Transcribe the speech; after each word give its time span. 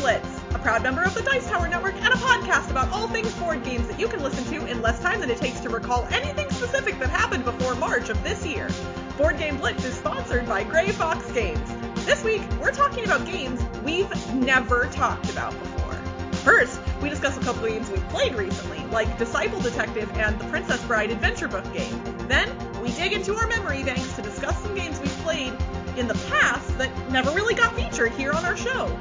Blitz, 0.00 0.40
a 0.54 0.58
proud 0.58 0.82
member 0.82 1.02
of 1.02 1.12
the 1.12 1.20
Dice 1.20 1.46
Tower 1.46 1.68
Network 1.68 1.94
and 1.96 2.06
a 2.06 2.16
podcast 2.16 2.70
about 2.70 2.90
all 2.90 3.06
things 3.06 3.34
board 3.34 3.62
games 3.62 3.86
that 3.86 4.00
you 4.00 4.08
can 4.08 4.22
listen 4.22 4.44
to 4.44 4.66
in 4.66 4.80
less 4.80 4.98
time 5.00 5.20
than 5.20 5.30
it 5.30 5.36
takes 5.36 5.60
to 5.60 5.68
recall 5.68 6.06
anything 6.10 6.48
specific 6.48 6.98
that 6.98 7.10
happened 7.10 7.44
before 7.44 7.74
March 7.74 8.08
of 8.08 8.22
this 8.24 8.46
year. 8.46 8.70
Board 9.18 9.36
Game 9.36 9.58
Blitz 9.58 9.84
is 9.84 9.92
sponsored 9.92 10.46
by 10.46 10.64
Gray 10.64 10.88
Fox 10.88 11.30
Games. 11.32 11.70
This 12.06 12.24
week, 12.24 12.40
we're 12.62 12.72
talking 12.72 13.04
about 13.04 13.26
games 13.26 13.62
we've 13.84 14.34
never 14.34 14.86
talked 14.86 15.28
about 15.28 15.52
before. 15.58 15.92
First, 16.38 16.80
we 17.02 17.10
discuss 17.10 17.36
a 17.36 17.40
couple 17.40 17.68
games 17.68 17.90
we've 17.90 18.08
played 18.08 18.34
recently, 18.34 18.82
like 18.86 19.18
Disciple 19.18 19.60
Detective 19.60 20.10
and 20.16 20.38
the 20.38 20.46
Princess 20.46 20.82
Bride 20.86 21.10
Adventure 21.10 21.48
Book 21.48 21.70
game. 21.74 22.02
Then, 22.26 22.48
we 22.80 22.90
dig 22.92 23.12
into 23.12 23.34
our 23.34 23.46
memory 23.48 23.84
banks 23.84 24.16
to 24.16 24.22
discuss 24.22 24.58
some 24.62 24.74
games 24.74 24.98
we've 24.98 25.10
played 25.18 25.52
in 25.98 26.08
the 26.08 26.18
past 26.30 26.78
that 26.78 26.90
never 27.10 27.32
really 27.32 27.54
got 27.54 27.74
featured 27.74 28.12
here 28.12 28.32
on 28.32 28.46
our 28.46 28.56
show. 28.56 28.96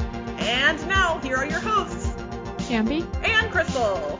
And 0.49 0.87
now, 0.87 1.19
here 1.19 1.37
are 1.37 1.45
your 1.45 1.59
hosts, 1.59 2.07
Ambi. 2.71 3.05
and 3.23 3.51
Crystal. 3.51 4.19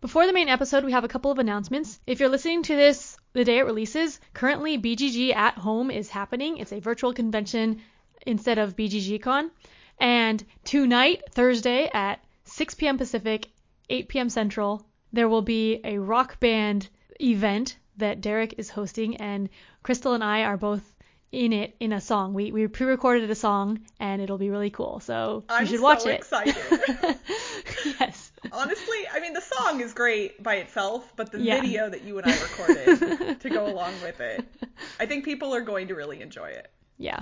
Before 0.00 0.26
the 0.26 0.32
main 0.32 0.48
episode, 0.48 0.82
we 0.82 0.92
have 0.92 1.04
a 1.04 1.08
couple 1.08 1.30
of 1.30 1.38
announcements. 1.38 2.00
If 2.06 2.20
you're 2.20 2.30
listening 2.30 2.62
to 2.62 2.74
this 2.74 3.18
the 3.34 3.44
day 3.44 3.58
it 3.58 3.66
releases, 3.66 4.18
currently 4.32 4.78
BGG 4.78 5.36
at 5.36 5.58
Home 5.58 5.90
is 5.90 6.08
happening. 6.08 6.56
It's 6.56 6.72
a 6.72 6.80
virtual 6.80 7.12
convention 7.12 7.82
instead 8.26 8.56
of 8.56 8.76
BGGCon. 8.76 9.50
And 9.98 10.42
tonight, 10.64 11.20
Thursday 11.32 11.90
at 11.92 12.24
6 12.44 12.76
p.m. 12.76 12.96
Pacific, 12.96 13.50
8 13.90 14.08
p.m. 14.08 14.30
Central, 14.30 14.86
there 15.12 15.28
will 15.28 15.42
be 15.42 15.82
a 15.84 15.98
rock 15.98 16.40
band 16.40 16.88
event 17.20 17.76
that 17.98 18.22
Derek 18.22 18.54
is 18.56 18.70
hosting, 18.70 19.18
and 19.18 19.50
Crystal 19.82 20.14
and 20.14 20.24
I 20.24 20.44
are 20.44 20.56
both 20.56 20.94
in 21.32 21.52
it 21.52 21.76
in 21.80 21.92
a 21.92 22.00
song. 22.00 22.34
We 22.34 22.52
we 22.52 22.66
pre-recorded 22.66 23.30
a 23.30 23.34
song, 23.34 23.80
and 23.98 24.20
it'll 24.20 24.38
be 24.38 24.50
really 24.50 24.70
cool. 24.70 25.00
So 25.00 25.44
I'm 25.48 25.62
you 25.62 25.68
should 25.68 25.78
so 25.78 25.82
watch 25.84 26.06
it. 26.06 26.14
excited. 26.20 26.56
yes. 28.00 28.32
Honestly, 28.52 28.96
I 29.12 29.20
mean, 29.20 29.32
the 29.32 29.40
song 29.40 29.80
is 29.80 29.92
great 29.92 30.42
by 30.42 30.56
itself, 30.56 31.12
but 31.16 31.30
the 31.30 31.40
Yeah. 31.40 31.60
video 31.60 31.88
that 31.88 32.02
you 32.02 32.18
and 32.18 32.26
I 32.26 32.36
recorded 32.40 33.40
to 33.40 33.50
go 33.50 33.66
along 33.72 33.92
with 34.02 34.20
it, 34.20 34.44
I 34.98 35.06
think 35.06 35.24
people 35.24 35.54
are 35.54 35.60
going 35.60 35.88
to 35.88 35.94
really 35.94 36.20
enjoy 36.20 36.48
it. 36.48 36.70
Yeah. 36.98 37.20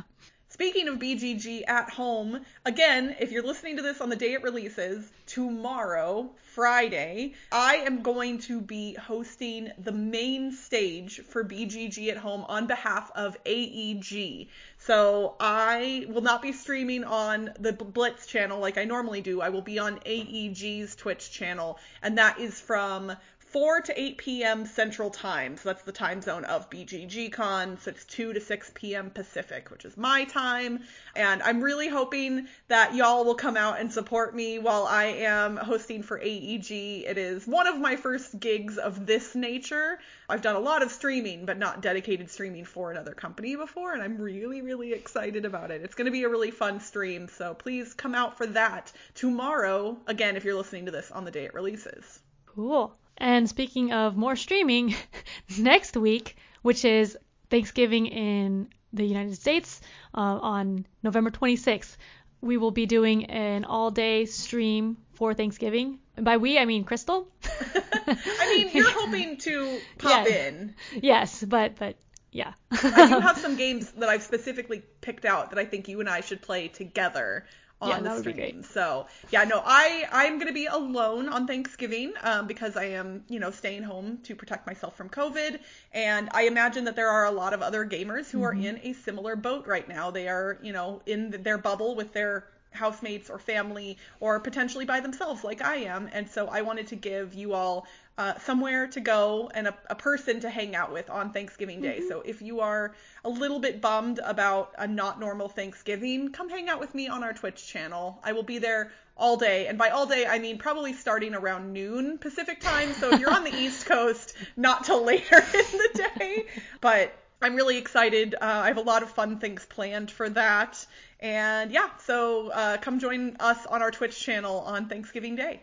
Speaking 0.59 0.89
of 0.89 0.98
BGG 0.98 1.69
at 1.69 1.89
home, 1.89 2.45
again, 2.64 3.14
if 3.20 3.31
you're 3.31 3.45
listening 3.45 3.77
to 3.77 3.83
this 3.83 4.01
on 4.01 4.09
the 4.09 4.17
day 4.17 4.33
it 4.33 4.42
releases, 4.42 5.09
tomorrow, 5.25 6.33
Friday, 6.53 7.34
I 7.53 7.77
am 7.77 8.03
going 8.03 8.41
to 8.41 8.61
be 8.61 8.95
hosting 8.95 9.70
the 9.79 9.92
main 9.92 10.51
stage 10.51 11.20
for 11.20 11.45
BGG 11.45 12.11
at 12.11 12.17
home 12.17 12.45
on 12.48 12.67
behalf 12.67 13.12
of 13.14 13.36
AEG. 13.47 14.48
So 14.79 15.36
I 15.39 16.06
will 16.09 16.23
not 16.23 16.42
be 16.42 16.51
streaming 16.51 17.05
on 17.05 17.53
the 17.61 17.73
Blitz 17.73 18.27
channel 18.27 18.59
like 18.59 18.79
I 18.79 18.84
normally 18.84 19.20
do. 19.20 19.41
I 19.41 19.51
will 19.51 19.62
be 19.62 19.79
on 19.79 20.01
AEG's 20.01 20.97
Twitch 20.97 21.31
channel, 21.31 21.79
and 22.03 22.19
that 22.19 22.41
is 22.41 22.61
from 22.61 23.12
4 23.50 23.80
to 23.80 23.98
8 23.98 24.18
p.m. 24.18 24.66
Central 24.66 25.08
Time. 25.08 25.56
So 25.56 25.70
that's 25.70 25.82
the 25.82 25.92
time 25.92 26.20
zone 26.20 26.44
of 26.44 26.68
BGGCon. 26.68 27.80
So 27.80 27.90
it's 27.90 28.05
2 28.05 28.34
to 28.34 28.40
6 28.40 28.72
p.m. 28.74 29.10
Pacific, 29.10 29.70
which 29.70 29.86
is 29.86 29.96
my 29.96 30.24
time. 30.24 30.80
And 31.16 31.42
I'm 31.42 31.62
really 31.62 31.88
hoping 31.88 32.46
that 32.68 32.94
y'all 32.94 33.24
will 33.24 33.34
come 33.34 33.56
out 33.56 33.80
and 33.80 33.90
support 33.90 34.34
me 34.34 34.58
while 34.58 34.84
I 34.86 35.05
am 35.05 35.56
hosting 35.56 36.02
for 36.02 36.18
AEG. 36.18 36.70
It 37.06 37.16
is 37.16 37.46
one 37.46 37.66
of 37.66 37.80
my 37.80 37.96
first 37.96 38.38
gigs 38.38 38.77
of 38.77 39.06
this 39.06 39.34
nature. 39.34 39.98
I've 40.28 40.42
done 40.42 40.56
a 40.56 40.60
lot 40.60 40.83
of 40.83 40.90
streaming, 40.90 41.46
but 41.46 41.56
not 41.56 41.80
dedicated 41.80 42.30
streaming 42.30 42.66
for 42.66 42.90
another 42.90 43.14
company 43.14 43.56
before. 43.56 43.94
And 43.94 44.02
I'm 44.02 44.18
really, 44.18 44.60
really 44.60 44.92
excited 44.92 45.46
about 45.46 45.70
it. 45.70 45.80
It's 45.83 45.94
going 45.94 46.05
to 46.05 46.12
be 46.12 46.24
a 46.24 46.28
really 46.28 46.50
fun 46.50 46.80
stream. 46.80 47.28
So 47.28 47.55
please 47.55 47.94
come 47.94 48.14
out 48.14 48.36
for 48.36 48.46
that 48.48 48.92
tomorrow. 49.14 49.96
Again, 50.06 50.36
if 50.36 50.44
you're 50.44 50.55
listening 50.55 50.84
to 50.84 50.90
this 50.90 51.11
on 51.11 51.24
the 51.24 51.30
day 51.30 51.46
it 51.46 51.55
releases. 51.55 52.20
Cool. 52.44 52.94
And 53.18 53.48
speaking 53.48 53.92
of 53.92 54.17
more 54.17 54.36
streaming, 54.36 54.95
next 55.58 55.96
week, 55.96 56.36
which 56.62 56.84
is 56.84 57.17
Thanksgiving 57.51 58.06
in 58.06 58.68
the 58.92 59.05
United 59.05 59.34
States 59.36 59.80
uh, 60.14 60.20
on 60.40 60.86
November 61.02 61.30
26th, 61.30 61.96
we 62.40 62.56
will 62.56 62.70
be 62.70 62.86
doing 62.86 63.27
an 63.27 63.64
all 63.64 63.90
day 63.90 64.24
stream 64.27 64.96
for 65.14 65.34
Thanksgiving. 65.34 65.98
And 66.17 66.24
by 66.24 66.36
we, 66.36 66.58
I 66.58 66.64
mean 66.64 66.84
Crystal. 66.84 67.29
I 67.74 68.55
mean, 68.56 68.70
you're 68.73 68.90
hoping 68.90 69.36
to 69.39 69.80
pop 69.98 70.27
Yeah. 70.27 70.46
in. 70.48 70.74
yes, 71.02 71.42
but, 71.42 71.74
but 71.77 71.96
yeah. 72.30 72.52
I 72.70 73.08
do 73.08 73.18
have 73.20 73.39
some 73.39 73.56
games 73.56 73.90
that 73.92 74.08
I've 74.08 74.23
specifically 74.23 74.83
picked 75.00 75.24
out 75.24 75.50
that 75.50 75.58
I 75.58 75.64
think 75.64 75.89
you 75.89 75.98
and 76.00 76.08
I 76.08 76.20
should 76.20 76.40
play 76.42 76.68
together 76.68 77.46
on 77.80 78.02
Yeah, 78.02 78.02
the 78.02 78.11
that 78.11 78.16
would 78.16 78.24
be 78.24 78.33
stream. 78.33 78.34
great. 78.34 78.64
So 78.64 79.06
yeah, 79.30 79.44
no, 79.44 79.62
I 79.64 80.05
I'm 80.11 80.39
gonna 80.39 80.52
be 80.52 80.66
alone 80.66 81.28
on 81.28 81.46
Thanksgiving 81.46 82.12
um, 82.22 82.46
because 82.46 82.77
I 82.77 82.84
am 82.86 83.24
you 83.28 83.39
know 83.39 83.50
staying 83.52 83.84
home 83.84 84.18
to 84.24 84.34
protect 84.34 84.66
myself 84.66 84.96
from 84.96 85.08
COVID, 85.08 85.61
and 85.92 86.28
I 86.33 86.42
imagine 86.42 86.84
that 86.84 86.96
there 86.96 87.08
are 87.08 87.24
a 87.27 87.30
lot 87.30 87.52
of 87.55 87.62
other 87.62 87.86
gamers 87.86 88.30
who 88.30 88.42
are 88.42 88.52
Mm-hmm. 88.52 88.61
in 88.61 88.80
a 88.83 88.92
similar 88.94 89.36
boat 89.36 89.67
right 89.67 89.88
now. 89.88 90.11
They 90.11 90.28
are 90.28 90.58
you 90.62 90.72
know 90.72 91.02
in 91.06 91.30
their 91.30 91.58
bubble 91.58 91.94
with 91.94 92.12
their 92.12 92.46
housemates 92.72 93.30
or 93.30 93.38
family 93.38 93.96
or 94.20 94.38
potentially 94.40 94.84
by 94.84 95.00
themselves 95.00 95.44
like 95.44 95.62
I 95.62 95.77
am, 95.77 96.08
and 96.12 96.28
so 96.28 96.48
I 96.48 96.62
wanted 96.62 96.88
to 96.88 96.96
give 96.96 97.34
you 97.34 97.55
all 97.55 97.86
uh, 98.18 98.36
somewhere 98.40 98.89
to 98.89 99.01
go 99.01 99.48
and 99.55 99.68
a, 99.68 99.74
a 99.89 99.95
person 99.95 100.40
to 100.40 100.51
hang 100.51 100.74
out 100.74 100.92
with 100.92 101.08
on 101.08 101.33
Thanksgiving 101.33 101.80
Day. 101.80 102.02
So 102.08 102.20
if 102.23 102.42
you 102.42 102.61
are 102.61 102.92
a 103.24 103.29
little 103.29 103.61
bit 103.61 103.80
bummed 103.80 104.18
about 104.18 104.74
a 104.77 104.89
not 104.89 105.20
normal 105.20 105.48
Thanksgiving, 105.48 106.33
come 106.33 106.48
hang 106.48 106.68
out 106.68 106.80
with 106.80 106.95
me 106.96 107.06
on 107.06 107.23
our 107.23 107.33
Twitch 107.33 107.64
channel. 107.68 108.18
I 108.24 108.33
will 108.33 108.42
be 108.42 108.58
there 108.58 108.90
all 109.17 109.36
day, 109.36 109.68
and 109.68 109.79
by 109.79 109.90
all 109.90 110.06
day 110.06 110.27
I 110.27 110.40
mean 110.40 110.58
probably 110.58 110.92
starting 110.92 111.34
around 111.34 111.73
noon 111.73 112.18
Pacific 112.18 112.61
time. 112.61 112.92
So 112.95 113.12
if 113.12 113.20
you're 113.20 113.33
on 113.33 113.45
the 113.45 113.55
East 113.62 113.86
Coast, 113.86 114.35
not 114.56 114.85
till 114.85 115.05
later 115.05 115.36
in 115.55 115.79
the 115.79 116.08
day, 116.18 116.46
but. 116.80 117.14
I'm 117.40 117.55
really 117.55 117.79
excited. 117.79 118.35
Uh, 118.35 118.39
I 118.40 118.67
have 118.67 118.79
a 118.79 118.80
lot 118.80 119.05
of 119.05 119.11
fun 119.11 119.39
things 119.39 119.64
planned 119.64 120.11
for 120.11 120.29
that. 120.30 120.85
And 121.20 121.70
yeah, 121.70 121.89
so 122.05 122.50
uh, 122.50 122.79
come 122.79 122.98
join 122.98 123.36
us 123.39 123.64
on 123.64 123.80
our 123.80 123.92
Twitch 123.92 124.18
channel 124.18 124.58
on 124.62 124.89
Thanksgiving 124.89 125.36
Day. 125.36 125.62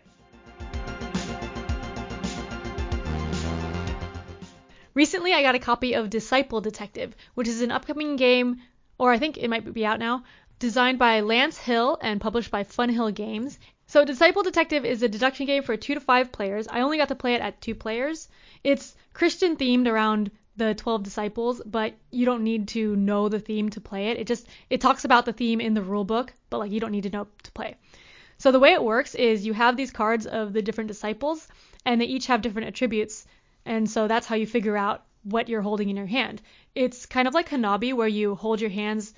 Recently, 4.95 5.33
I 5.33 5.41
got 5.41 5.55
a 5.55 5.59
copy 5.59 5.93
of 5.93 6.09
Disciple 6.09 6.61
Detective, 6.61 7.17
which 7.33 7.49
is 7.49 7.61
an 7.61 7.69
upcoming 7.69 8.15
game, 8.15 8.61
or 8.97 9.11
I 9.11 9.19
think 9.19 9.37
it 9.37 9.49
might 9.49 9.73
be 9.73 9.85
out 9.85 9.99
now, 9.99 10.23
designed 10.57 10.99
by 10.99 11.19
Lance 11.19 11.57
Hill 11.57 11.97
and 12.01 12.21
published 12.21 12.49
by 12.49 12.63
Funhill 12.63 13.13
Games. 13.13 13.59
So, 13.87 14.05
Disciple 14.05 14.41
Detective 14.41 14.85
is 14.85 15.03
a 15.03 15.09
deduction 15.09 15.47
game 15.47 15.63
for 15.63 15.75
two 15.75 15.95
to 15.95 15.99
five 15.99 16.31
players. 16.31 16.69
I 16.69 16.79
only 16.79 16.97
got 16.97 17.09
to 17.09 17.15
play 17.15 17.33
it 17.33 17.41
at 17.41 17.59
two 17.59 17.75
players. 17.75 18.29
It's 18.63 18.95
Christian 19.11 19.57
themed 19.57 19.87
around 19.87 20.31
the 20.55 20.73
12 20.73 21.03
disciples, 21.03 21.61
but 21.65 21.93
you 22.09 22.25
don't 22.25 22.45
need 22.45 22.69
to 22.69 22.95
know 22.95 23.27
the 23.27 23.41
theme 23.41 23.69
to 23.71 23.81
play 23.81 24.11
it. 24.11 24.17
It 24.17 24.27
just 24.27 24.47
it 24.69 24.79
talks 24.79 25.03
about 25.03 25.25
the 25.25 25.33
theme 25.33 25.59
in 25.59 25.73
the 25.73 25.83
rule 25.83 26.05
book, 26.05 26.33
but 26.49 26.59
like 26.59 26.71
you 26.71 26.79
don't 26.79 26.93
need 26.93 27.03
to 27.03 27.09
know 27.09 27.27
to 27.43 27.51
play. 27.51 27.75
So 28.37 28.53
the 28.53 28.59
way 28.59 28.71
it 28.71 28.83
works 28.83 29.13
is 29.13 29.45
you 29.45 29.53
have 29.53 29.75
these 29.75 29.91
cards 29.91 30.25
of 30.25 30.53
the 30.53 30.61
different 30.61 30.87
disciples, 30.87 31.47
and 31.85 31.99
they 31.99 32.05
each 32.05 32.27
have 32.27 32.41
different 32.41 32.69
attributes, 32.69 33.27
and 33.65 33.89
so 33.89 34.07
that's 34.07 34.27
how 34.27 34.35
you 34.35 34.47
figure 34.47 34.77
out 34.77 35.03
what 35.23 35.49
you're 35.49 35.61
holding 35.61 35.89
in 35.89 35.97
your 35.97 36.05
hand. 36.05 36.41
It's 36.75 37.05
kind 37.05 37.27
of 37.27 37.33
like 37.33 37.49
Hanabi, 37.49 37.93
where 37.93 38.07
you 38.07 38.35
hold 38.35 38.61
your 38.61 38.69
hands 38.69 39.13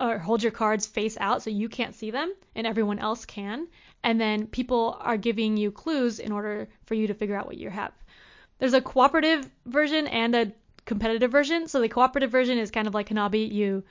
or 0.00 0.18
hold 0.18 0.42
your 0.42 0.52
cards 0.52 0.86
face 0.86 1.16
out 1.20 1.42
so 1.42 1.50
you 1.50 1.68
can't 1.68 1.94
see 1.94 2.10
them 2.10 2.32
and 2.54 2.66
everyone 2.66 2.98
else 2.98 3.24
can, 3.24 3.68
and 4.02 4.20
then 4.20 4.46
people 4.46 4.96
are 5.00 5.16
giving 5.16 5.56
you 5.56 5.70
clues 5.70 6.18
in 6.18 6.32
order 6.32 6.68
for 6.86 6.94
you 6.94 7.06
to 7.06 7.14
figure 7.14 7.36
out 7.36 7.46
what 7.46 7.58
you 7.58 7.70
have. 7.70 7.92
There's 8.58 8.74
a 8.74 8.80
cooperative 8.80 9.48
version 9.66 10.06
and 10.06 10.34
a 10.34 10.52
competitive 10.84 11.30
version. 11.30 11.68
So 11.68 11.80
the 11.80 11.88
cooperative 11.88 12.30
version 12.30 12.58
is 12.58 12.70
kind 12.70 12.88
of 12.88 12.94
like 12.94 13.08
Hanabi. 13.08 13.50
You 13.50 13.84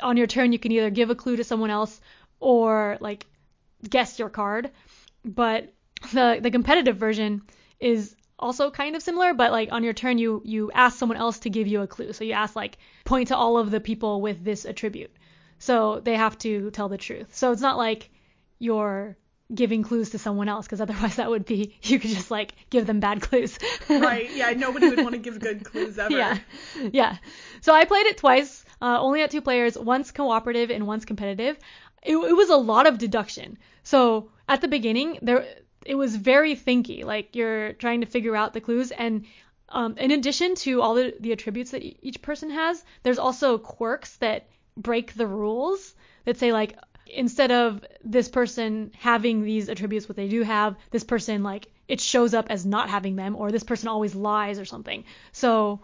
on 0.00 0.16
your 0.16 0.26
turn 0.26 0.52
you 0.52 0.58
can 0.58 0.72
either 0.72 0.90
give 0.90 1.10
a 1.10 1.14
clue 1.14 1.36
to 1.36 1.44
someone 1.44 1.70
else 1.70 2.00
or 2.40 2.98
like 3.00 3.26
guess 3.88 4.18
your 4.18 4.28
card. 4.28 4.70
But 5.24 5.72
the 6.12 6.38
the 6.40 6.50
competitive 6.50 6.96
version 6.96 7.42
is 7.80 8.14
also 8.38 8.70
kind 8.70 8.96
of 8.96 9.02
similar, 9.02 9.34
but 9.34 9.52
like 9.52 9.72
on 9.72 9.84
your 9.84 9.92
turn 9.92 10.18
you 10.18 10.42
you 10.44 10.70
ask 10.72 10.98
someone 10.98 11.18
else 11.18 11.40
to 11.40 11.50
give 11.50 11.66
you 11.66 11.82
a 11.82 11.86
clue. 11.86 12.12
So 12.12 12.24
you 12.24 12.32
ask 12.32 12.54
like 12.56 12.78
point 13.04 13.28
to 13.28 13.36
all 13.36 13.58
of 13.58 13.70
the 13.70 13.80
people 13.80 14.20
with 14.20 14.44
this 14.44 14.64
attribute. 14.64 15.10
So 15.58 16.00
they 16.00 16.14
have 16.14 16.38
to 16.38 16.70
tell 16.70 16.88
the 16.88 16.98
truth. 16.98 17.34
So 17.34 17.50
it's 17.52 17.62
not 17.62 17.76
like 17.76 18.10
you're 18.58 19.16
giving 19.54 19.82
clues 19.82 20.10
to 20.10 20.18
someone 20.18 20.48
else 20.48 20.66
because 20.66 20.80
otherwise 20.80 21.16
that 21.16 21.30
would 21.30 21.46
be 21.46 21.74
you 21.82 21.98
could 21.98 22.10
just 22.10 22.30
like 22.30 22.52
give 22.70 22.86
them 22.86 23.00
bad 23.00 23.20
clues. 23.20 23.58
Right? 23.88 24.30
Yeah, 24.34 24.50
nobody 24.50 24.88
would 24.88 24.98
want 24.98 25.12
to 25.12 25.18
give 25.18 25.40
good 25.40 25.64
clues 25.64 25.98
ever. 25.98 26.16
yeah. 26.16 26.38
Yeah. 26.92 27.16
So 27.62 27.74
I 27.74 27.84
played 27.86 28.06
it 28.06 28.18
twice, 28.18 28.64
uh, 28.80 28.98
only 29.00 29.22
at 29.22 29.30
two 29.30 29.40
players, 29.40 29.76
once 29.76 30.10
cooperative 30.10 30.70
and 30.70 30.86
once 30.86 31.04
competitive. 31.04 31.58
It, 32.02 32.16
it 32.16 32.36
was 32.36 32.50
a 32.50 32.56
lot 32.56 32.86
of 32.86 32.98
deduction. 32.98 33.58
So 33.82 34.30
at 34.48 34.60
the 34.60 34.68
beginning, 34.68 35.18
there 35.22 35.46
it 35.84 35.94
was 35.94 36.16
very 36.16 36.54
thinky. 36.54 37.04
Like 37.04 37.34
you're 37.34 37.72
trying 37.74 38.00
to 38.00 38.06
figure 38.06 38.36
out 38.36 38.52
the 38.52 38.60
clues, 38.60 38.90
and 38.90 39.24
um, 39.68 39.96
in 39.98 40.10
addition 40.10 40.54
to 40.56 40.80
all 40.80 40.94
the, 40.94 41.14
the 41.20 41.32
attributes 41.32 41.72
that 41.72 41.82
each 41.82 42.22
person 42.22 42.50
has, 42.50 42.82
there's 43.02 43.18
also 43.18 43.58
quirks 43.58 44.16
that 44.16 44.48
break 44.76 45.14
the 45.14 45.26
rules 45.26 45.94
that 46.24 46.38
say 46.38 46.52
like 46.52 46.76
instead 47.06 47.50
of 47.50 47.84
this 48.04 48.28
person 48.28 48.92
having 48.98 49.42
these 49.42 49.68
attributes 49.68 50.08
what 50.08 50.16
they 50.16 50.28
do 50.28 50.42
have, 50.42 50.76
this 50.90 51.04
person 51.04 51.42
like 51.42 51.66
it 51.86 52.00
shows 52.00 52.34
up 52.34 52.46
as 52.50 52.66
not 52.66 52.90
having 52.90 53.16
them 53.16 53.34
or 53.34 53.50
this 53.50 53.64
person 53.64 53.88
always 53.88 54.14
lies 54.14 54.58
or 54.58 54.64
something. 54.64 55.04
So 55.32 55.80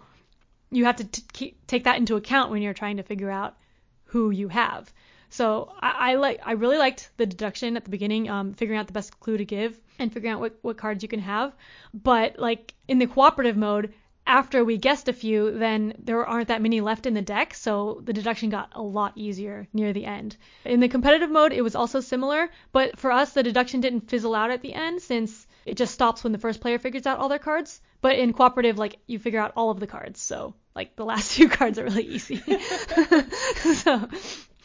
you 0.71 0.85
have 0.85 0.97
to 0.97 1.05
t- 1.05 1.57
take 1.67 1.85
that 1.85 1.97
into 1.97 2.17
account 2.17 2.51
when 2.51 2.63
you're 2.63 2.75
trying 2.75 2.99
to 2.99 3.03
figure 3.03 3.31
out 3.31 3.57
who 4.05 4.31
you 4.31 4.49
have. 4.49 4.93
So 5.31 5.73
I, 5.81 6.13
I 6.13 6.15
like 6.15 6.41
I 6.45 6.53
really 6.53 6.79
liked 6.79 7.11
the 7.17 7.27
deduction 7.27 7.77
at 7.77 7.85
the 7.85 7.91
beginning, 7.91 8.29
um, 8.29 8.55
figuring 8.55 8.79
out 8.79 8.87
the 8.87 8.93
best 8.93 9.19
clue 9.19 9.37
to 9.37 9.45
give 9.45 9.79
and 9.99 10.13
figuring 10.13 10.35
out 10.35 10.41
what, 10.41 10.59
what 10.63 10.77
cards 10.77 11.03
you 11.03 11.09
can 11.09 11.21
have. 11.21 11.53
But 11.93 12.39
like 12.39 12.75
in 12.89 12.99
the 12.99 13.07
cooperative 13.07 13.57
mode, 13.57 13.93
after 14.27 14.65
we 14.65 14.79
guessed 14.79 15.09
a 15.09 15.13
few, 15.13 15.51
then 15.59 15.95
there 15.99 16.25
aren't 16.25 16.49
that 16.49 16.63
many 16.63 16.81
left 16.81 17.05
in 17.07 17.13
the 17.15 17.23
deck, 17.23 17.53
so 17.53 18.01
the 18.05 18.13
deduction 18.13 18.49
got 18.49 18.71
a 18.75 18.81
lot 18.81 19.13
easier 19.17 19.69
near 19.73 19.93
the 19.93 20.07
end. 20.07 20.37
In 20.65 20.81
the 20.81 20.89
competitive 20.89 21.31
mode, 21.31 21.53
it 21.53 21.63
was 21.63 21.75
also 21.75 22.01
similar, 22.01 22.49
but 22.73 22.99
for 22.99 23.13
us, 23.13 23.33
the 23.33 23.43
deduction 23.43 23.81
didn't 23.81 24.09
fizzle 24.09 24.35
out 24.35 24.51
at 24.51 24.63
the 24.63 24.73
end 24.73 25.03
since 25.03 25.47
it 25.67 25.77
just 25.77 25.93
stops 25.93 26.25
when 26.25 26.33
the 26.33 26.39
first 26.39 26.61
player 26.61 26.79
figures 26.79 27.07
out 27.07 27.19
all 27.19 27.29
their 27.29 27.39
cards. 27.39 27.83
But 28.01 28.19
in 28.19 28.33
cooperative, 28.33 28.79
like 28.79 28.99
you 29.07 29.19
figure 29.19 29.41
out 29.41 29.53
all 29.57 29.71
of 29.71 29.81
the 29.81 29.87
cards, 29.87 30.21
so 30.21 30.55
like 30.75 30.97
the 30.97 31.05
last 31.13 31.33
few 31.33 31.49
cards 31.49 31.79
are 31.79 31.85
really 31.85 32.07
easy. 32.07 32.37
so, 33.75 34.09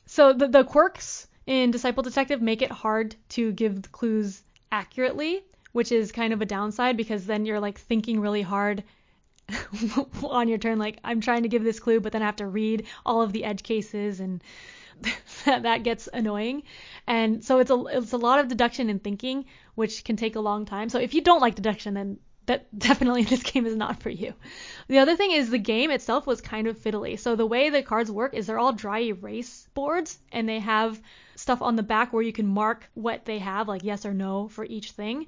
so 0.06 0.34
the, 0.34 0.48
the 0.48 0.64
quirks 0.64 1.28
in 1.46 1.72
Disciple 1.72 2.04
Detective 2.04 2.42
make 2.42 2.62
it 2.62 2.72
hard 2.72 3.16
to 3.30 3.52
give 3.52 3.92
clues 3.92 4.42
accurately, 4.72 5.44
which 5.72 5.92
is 5.92 6.12
kind 6.12 6.34
of 6.34 6.42
a 6.42 6.46
downside 6.46 6.98
because 6.98 7.26
then 7.26 7.46
you're 7.46 7.60
like 7.60 7.80
thinking 7.80 8.20
really 8.20 8.42
hard 8.42 8.84
on 10.24 10.48
your 10.48 10.58
turn 10.58 10.78
like 10.78 11.00
I'm 11.04 11.22
trying 11.22 11.44
to 11.44 11.50
give 11.50 11.64
this 11.64 11.80
clue 11.80 12.00
but 12.00 12.12
then 12.12 12.22
I 12.22 12.26
have 12.26 12.36
to 12.38 12.48
read 12.48 12.86
all 13.06 13.22
of 13.22 13.34
the 13.34 13.44
edge 13.46 13.64
cases 13.64 14.20
and 14.20 14.44
that 15.46 15.84
gets 15.84 16.10
annoying. 16.12 16.64
And 17.08 17.44
so 17.44 17.60
it's 17.60 17.72
a 17.72 17.84
it's 17.86 18.14
a 18.14 18.18
lot 18.18 18.40
of 18.40 18.48
deduction 18.48 18.90
and 18.90 19.04
thinking 19.04 19.46
which 19.76 20.04
can 20.04 20.18
take 20.18 20.36
a 20.36 20.42
long 20.42 20.66
time. 20.66 20.90
So 20.90 21.00
if 21.00 21.14
you 21.14 21.22
don't 21.22 21.42
like 21.42 21.56
deduction 21.56 21.94
then 21.94 22.20
that 22.46 22.68
definitely 22.78 23.24
this 23.24 23.44
game 23.44 23.66
is 23.66 23.76
not 23.76 24.02
for 24.02 24.10
you. 24.10 24.34
The 24.88 25.00
other 25.00 25.16
thing 25.16 25.32
is 25.32 25.50
the 25.50 25.58
game 25.58 25.92
itself 25.92 26.28
was 26.28 26.42
kind 26.42 26.68
of 26.68 26.78
fiddly. 26.78 27.18
So 27.18 27.36
the 27.36 27.46
way 27.46 27.70
the 27.70 27.84
cards 27.84 28.12
work 28.12 28.34
is 28.34 28.48
they're 28.48 28.60
all 28.60 28.74
dry 28.74 29.00
erase 29.00 29.68
boards 29.74 30.20
and 30.32 30.50
they 30.50 30.60
have 30.60 31.00
stuff 31.50 31.64
on 31.64 31.76
the 31.76 31.82
back 31.82 32.14
where 32.14 32.22
you 32.22 32.32
can 32.32 32.46
mark 32.46 32.88
what 32.94 33.26
they 33.26 33.40
have 33.40 33.68
like 33.68 33.84
yes 33.84 34.06
or 34.06 34.14
no 34.14 34.48
for 34.50 34.64
each 34.64 34.92
thing. 34.92 35.26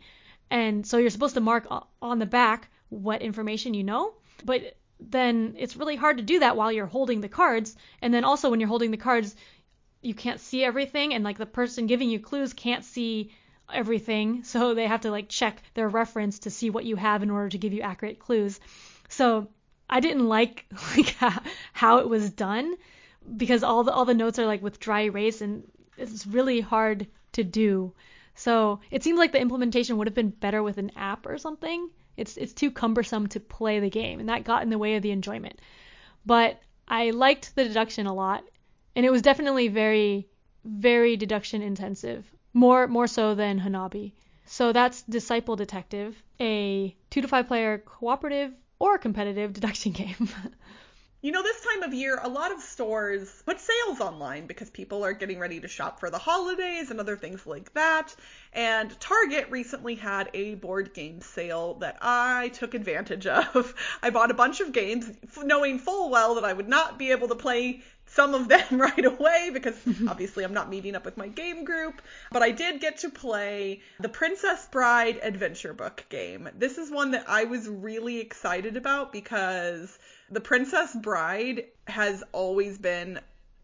And 0.51 0.85
so 0.85 0.97
you're 0.97 1.09
supposed 1.09 1.33
to 1.33 1.41
mark 1.41 1.65
on 1.99 2.19
the 2.19 2.27
back 2.27 2.69
what 2.89 3.23
information 3.23 3.73
you 3.73 3.83
know, 3.83 4.13
but 4.45 4.77
then 4.99 5.55
it's 5.57 5.75
really 5.75 5.95
hard 5.95 6.17
to 6.17 6.23
do 6.23 6.37
that 6.41 6.55
while 6.55 6.71
you're 6.71 6.85
holding 6.85 7.21
the 7.21 7.27
cards. 7.27 7.75
And 8.03 8.13
then 8.13 8.23
also 8.23 8.51
when 8.51 8.59
you're 8.59 8.69
holding 8.69 8.91
the 8.91 8.97
cards, 8.97 9.35
you 10.03 10.13
can't 10.13 10.39
see 10.39 10.63
everything, 10.63 11.15
and 11.15 11.23
like 11.23 11.39
the 11.39 11.47
person 11.47 11.87
giving 11.87 12.11
you 12.11 12.19
clues 12.19 12.53
can't 12.53 12.85
see 12.85 13.31
everything, 13.73 14.43
so 14.51 14.75
they 14.75 14.85
have 14.85 15.01
to 15.01 15.09
like 15.09 15.27
check 15.27 15.63
their 15.73 15.89
reference 15.89 16.37
to 16.39 16.51
see 16.51 16.69
what 16.69 16.85
you 16.85 16.97
have 16.97 17.23
in 17.23 17.31
order 17.31 17.49
to 17.49 17.57
give 17.57 17.73
you 17.73 17.81
accurate 17.81 18.19
clues. 18.19 18.59
So 19.09 19.47
I 19.89 20.01
didn't 20.01 20.27
like 20.27 20.67
like 20.95 21.15
how 21.73 21.97
it 21.97 22.07
was 22.07 22.29
done 22.29 22.75
because 23.37 23.63
all 23.63 23.83
the 23.83 23.91
all 23.91 24.05
the 24.05 24.13
notes 24.13 24.37
are 24.37 24.45
like 24.45 24.61
with 24.61 24.79
dry 24.79 25.01
erase 25.01 25.41
and 25.41 25.63
it's 25.97 26.25
really 26.27 26.61
hard 26.61 27.07
to 27.33 27.43
do. 27.43 27.93
So 28.35 28.79
it 28.89 29.03
seems 29.03 29.19
like 29.19 29.31
the 29.31 29.41
implementation 29.41 29.97
would 29.97 30.07
have 30.07 30.15
been 30.15 30.29
better 30.29 30.63
with 30.63 30.77
an 30.77 30.91
app 30.95 31.25
or 31.25 31.37
something. 31.37 31.89
It's 32.17 32.37
it's 32.37 32.53
too 32.53 32.71
cumbersome 32.71 33.27
to 33.27 33.39
play 33.39 33.79
the 33.79 33.89
game, 33.89 34.19
and 34.19 34.29
that 34.29 34.43
got 34.43 34.63
in 34.63 34.69
the 34.69 34.77
way 34.77 34.95
of 34.95 35.03
the 35.03 35.11
enjoyment. 35.11 35.59
But 36.25 36.61
I 36.87 37.11
liked 37.11 37.55
the 37.55 37.63
deduction 37.63 38.05
a 38.05 38.13
lot, 38.13 38.43
and 38.95 39.05
it 39.05 39.11
was 39.11 39.21
definitely 39.21 39.67
very 39.67 40.27
very 40.63 41.17
deduction 41.17 41.61
intensive, 41.61 42.25
more 42.53 42.87
more 42.87 43.07
so 43.07 43.35
than 43.35 43.59
Hanabi. 43.59 44.11
So 44.45 44.73
that's 44.73 45.01
Disciple 45.03 45.55
Detective, 45.55 46.21
a 46.39 46.95
two 47.09 47.21
to 47.21 47.27
five 47.27 47.47
player 47.47 47.77
cooperative 47.79 48.53
or 48.79 48.97
competitive 48.97 49.53
deduction 49.59 49.91
game. 49.93 50.29
You 51.23 51.31
know, 51.31 51.43
this 51.43 51.61
time 51.61 51.83
of 51.83 51.93
year, 51.93 52.19
a 52.23 52.27
lot 52.27 52.51
of 52.51 52.61
stores 52.61 53.43
put 53.45 53.59
sales 53.59 54.01
online 54.01 54.47
because 54.47 54.71
people 54.71 55.05
are 55.05 55.13
getting 55.13 55.37
ready 55.37 55.59
to 55.59 55.67
shop 55.67 55.99
for 55.99 56.09
the 56.09 56.17
holidays 56.17 56.89
and 56.89 56.99
other 56.99 57.15
things 57.15 57.45
like 57.45 57.71
that. 57.75 58.15
And 58.53 58.99
Target 58.99 59.51
recently 59.51 59.93
had 59.93 60.31
a 60.33 60.55
board 60.55 60.95
game 60.95 61.21
sale 61.21 61.75
that 61.75 61.99
I 62.01 62.49
took 62.55 62.73
advantage 62.73 63.27
of. 63.27 63.75
I 64.01 64.09
bought 64.09 64.31
a 64.31 64.33
bunch 64.33 64.61
of 64.61 64.71
games 64.71 65.11
knowing 65.43 65.77
full 65.77 66.09
well 66.09 66.33
that 66.35 66.43
I 66.43 66.53
would 66.53 66.67
not 66.67 66.97
be 66.97 67.11
able 67.11 67.27
to 67.27 67.35
play 67.35 67.83
some 68.07 68.33
of 68.33 68.47
them 68.47 68.63
right 68.81 69.05
away 69.05 69.51
because 69.53 69.75
obviously 70.07 70.43
I'm 70.43 70.53
not 70.53 70.69
meeting 70.69 70.95
up 70.95 71.05
with 71.05 71.17
my 71.17 71.27
game 71.27 71.63
group. 71.63 72.01
But 72.31 72.41
I 72.41 72.49
did 72.49 72.81
get 72.81 72.97
to 72.99 73.09
play 73.09 73.81
the 73.99 74.09
Princess 74.09 74.67
Bride 74.71 75.19
Adventure 75.21 75.73
Book 75.73 76.03
game. 76.09 76.49
This 76.57 76.79
is 76.79 76.89
one 76.89 77.11
that 77.11 77.29
I 77.29 77.43
was 77.43 77.67
really 77.67 78.19
excited 78.19 78.75
about 78.75 79.11
because 79.13 79.99
the 80.31 80.41
Princess 80.41 80.95
Bride 80.95 81.65
has 81.87 82.23
always 82.31 82.77
been 82.77 83.19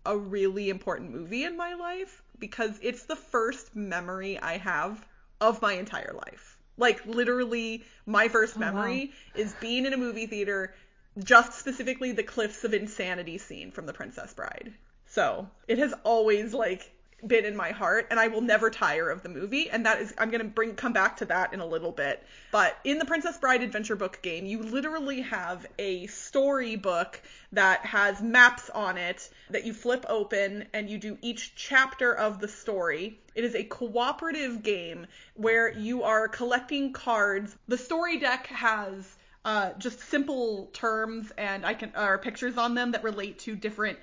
a 0.05 0.17
really 0.17 0.69
important 0.69 1.11
movie 1.11 1.45
in 1.45 1.55
my 1.55 1.73
life 1.73 2.21
because 2.39 2.77
it's 2.81 3.05
the 3.05 3.15
first 3.15 3.75
memory 3.75 4.37
I 4.37 4.57
have 4.57 5.05
of 5.39 5.61
my 5.61 5.73
entire 5.73 6.13
life. 6.13 6.57
Like 6.77 7.05
literally 7.05 7.83
my 8.05 8.27
first 8.27 8.57
memory 8.57 9.13
oh, 9.13 9.39
wow. 9.39 9.43
is 9.43 9.55
being 9.61 9.85
in 9.85 9.93
a 9.93 9.97
movie 9.97 10.27
theater 10.27 10.75
just 11.23 11.57
specifically 11.57 12.11
the 12.11 12.21
cliffs 12.21 12.63
of 12.63 12.73
insanity 12.73 13.37
scene 13.37 13.71
from 13.71 13.85
the 13.85 13.93
Princess 13.93 14.33
Bride. 14.33 14.73
So, 15.07 15.49
it 15.67 15.79
has 15.79 15.93
always 16.03 16.53
like 16.53 16.91
been 17.25 17.45
in 17.45 17.55
my 17.55 17.71
heart 17.71 18.07
and 18.11 18.19
I 18.19 18.27
will 18.27 18.41
never 18.41 18.69
tire 18.69 19.09
of 19.09 19.23
the 19.23 19.29
movie 19.29 19.69
and 19.71 19.85
that 19.87 19.99
is 19.99 20.13
I'm 20.19 20.29
going 20.29 20.43
to 20.43 20.47
bring 20.47 20.75
come 20.75 20.93
back 20.93 21.17
to 21.17 21.25
that 21.25 21.51
in 21.51 21.59
a 21.59 21.65
little 21.65 21.91
bit. 21.91 22.23
But 22.51 22.77
in 22.83 22.99
the 22.99 23.05
Princess 23.05 23.37
Bride 23.37 23.63
adventure 23.63 23.95
book 23.95 24.19
game, 24.21 24.45
you 24.45 24.61
literally 24.61 25.21
have 25.21 25.65
a 25.79 26.05
storybook 26.07 27.19
that 27.53 27.85
has 27.85 28.21
maps 28.21 28.69
on 28.69 28.97
it 28.97 29.29
that 29.49 29.65
you 29.65 29.73
flip 29.73 30.05
open 30.07 30.67
and 30.73 30.89
you 30.89 30.99
do 30.99 31.17
each 31.21 31.55
chapter 31.55 32.13
of 32.13 32.39
the 32.39 32.47
story. 32.47 33.19
It 33.33 33.43
is 33.43 33.55
a 33.55 33.63
cooperative 33.63 34.61
game 34.61 35.07
where 35.33 35.71
you 35.71 36.03
are 36.03 36.27
collecting 36.27 36.93
cards. 36.93 37.55
The 37.67 37.77
story 37.77 38.19
deck 38.19 38.47
has 38.47 39.15
uh, 39.43 39.71
just 39.79 40.01
simple 40.01 40.69
terms 40.73 41.31
and 41.37 41.65
I 41.65 41.73
can 41.73 41.93
or 41.95 42.17
pictures 42.17 42.57
on 42.57 42.75
them 42.75 42.91
that 42.91 43.03
relate 43.03 43.39
to 43.39 43.55
different 43.55 43.97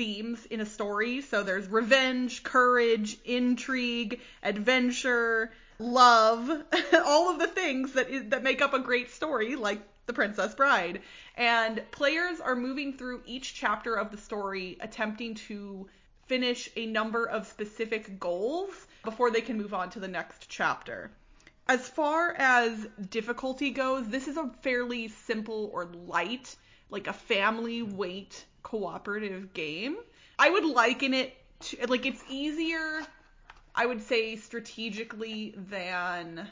themes 0.00 0.46
in 0.46 0.62
a 0.62 0.64
story. 0.64 1.20
So 1.20 1.42
there's 1.42 1.68
revenge, 1.68 2.42
courage, 2.42 3.18
intrigue, 3.26 4.18
adventure, 4.42 5.52
love, 5.78 6.50
all 7.04 7.30
of 7.30 7.38
the 7.38 7.46
things 7.46 7.92
that 7.92 8.30
that 8.30 8.42
make 8.42 8.62
up 8.62 8.72
a 8.72 8.78
great 8.78 9.10
story 9.10 9.56
like 9.56 9.82
The 10.06 10.14
Princess 10.14 10.54
Bride. 10.54 11.02
And 11.36 11.82
players 11.90 12.40
are 12.40 12.56
moving 12.56 12.94
through 12.94 13.24
each 13.26 13.52
chapter 13.52 13.94
of 13.94 14.10
the 14.10 14.16
story 14.16 14.78
attempting 14.80 15.34
to 15.48 15.86
finish 16.28 16.70
a 16.76 16.86
number 16.86 17.26
of 17.26 17.46
specific 17.46 18.18
goals 18.18 18.72
before 19.04 19.30
they 19.30 19.42
can 19.42 19.58
move 19.58 19.74
on 19.74 19.90
to 19.90 20.00
the 20.00 20.08
next 20.08 20.48
chapter. 20.48 21.10
As 21.68 21.86
far 21.86 22.34
as 22.38 22.86
difficulty 23.10 23.68
goes, 23.68 24.08
this 24.08 24.28
is 24.28 24.38
a 24.38 24.50
fairly 24.62 25.08
simple 25.08 25.68
or 25.74 25.84
light, 25.84 26.56
like 26.88 27.06
a 27.06 27.12
family 27.12 27.82
weight 27.82 28.46
cooperative 28.62 29.52
game. 29.54 29.96
I 30.38 30.50
would 30.50 30.64
liken 30.64 31.14
it 31.14 31.36
to 31.60 31.86
like 31.86 32.06
it's 32.06 32.22
easier 32.28 33.02
I 33.74 33.86
would 33.86 34.02
say 34.02 34.36
strategically 34.36 35.54
than 35.56 36.48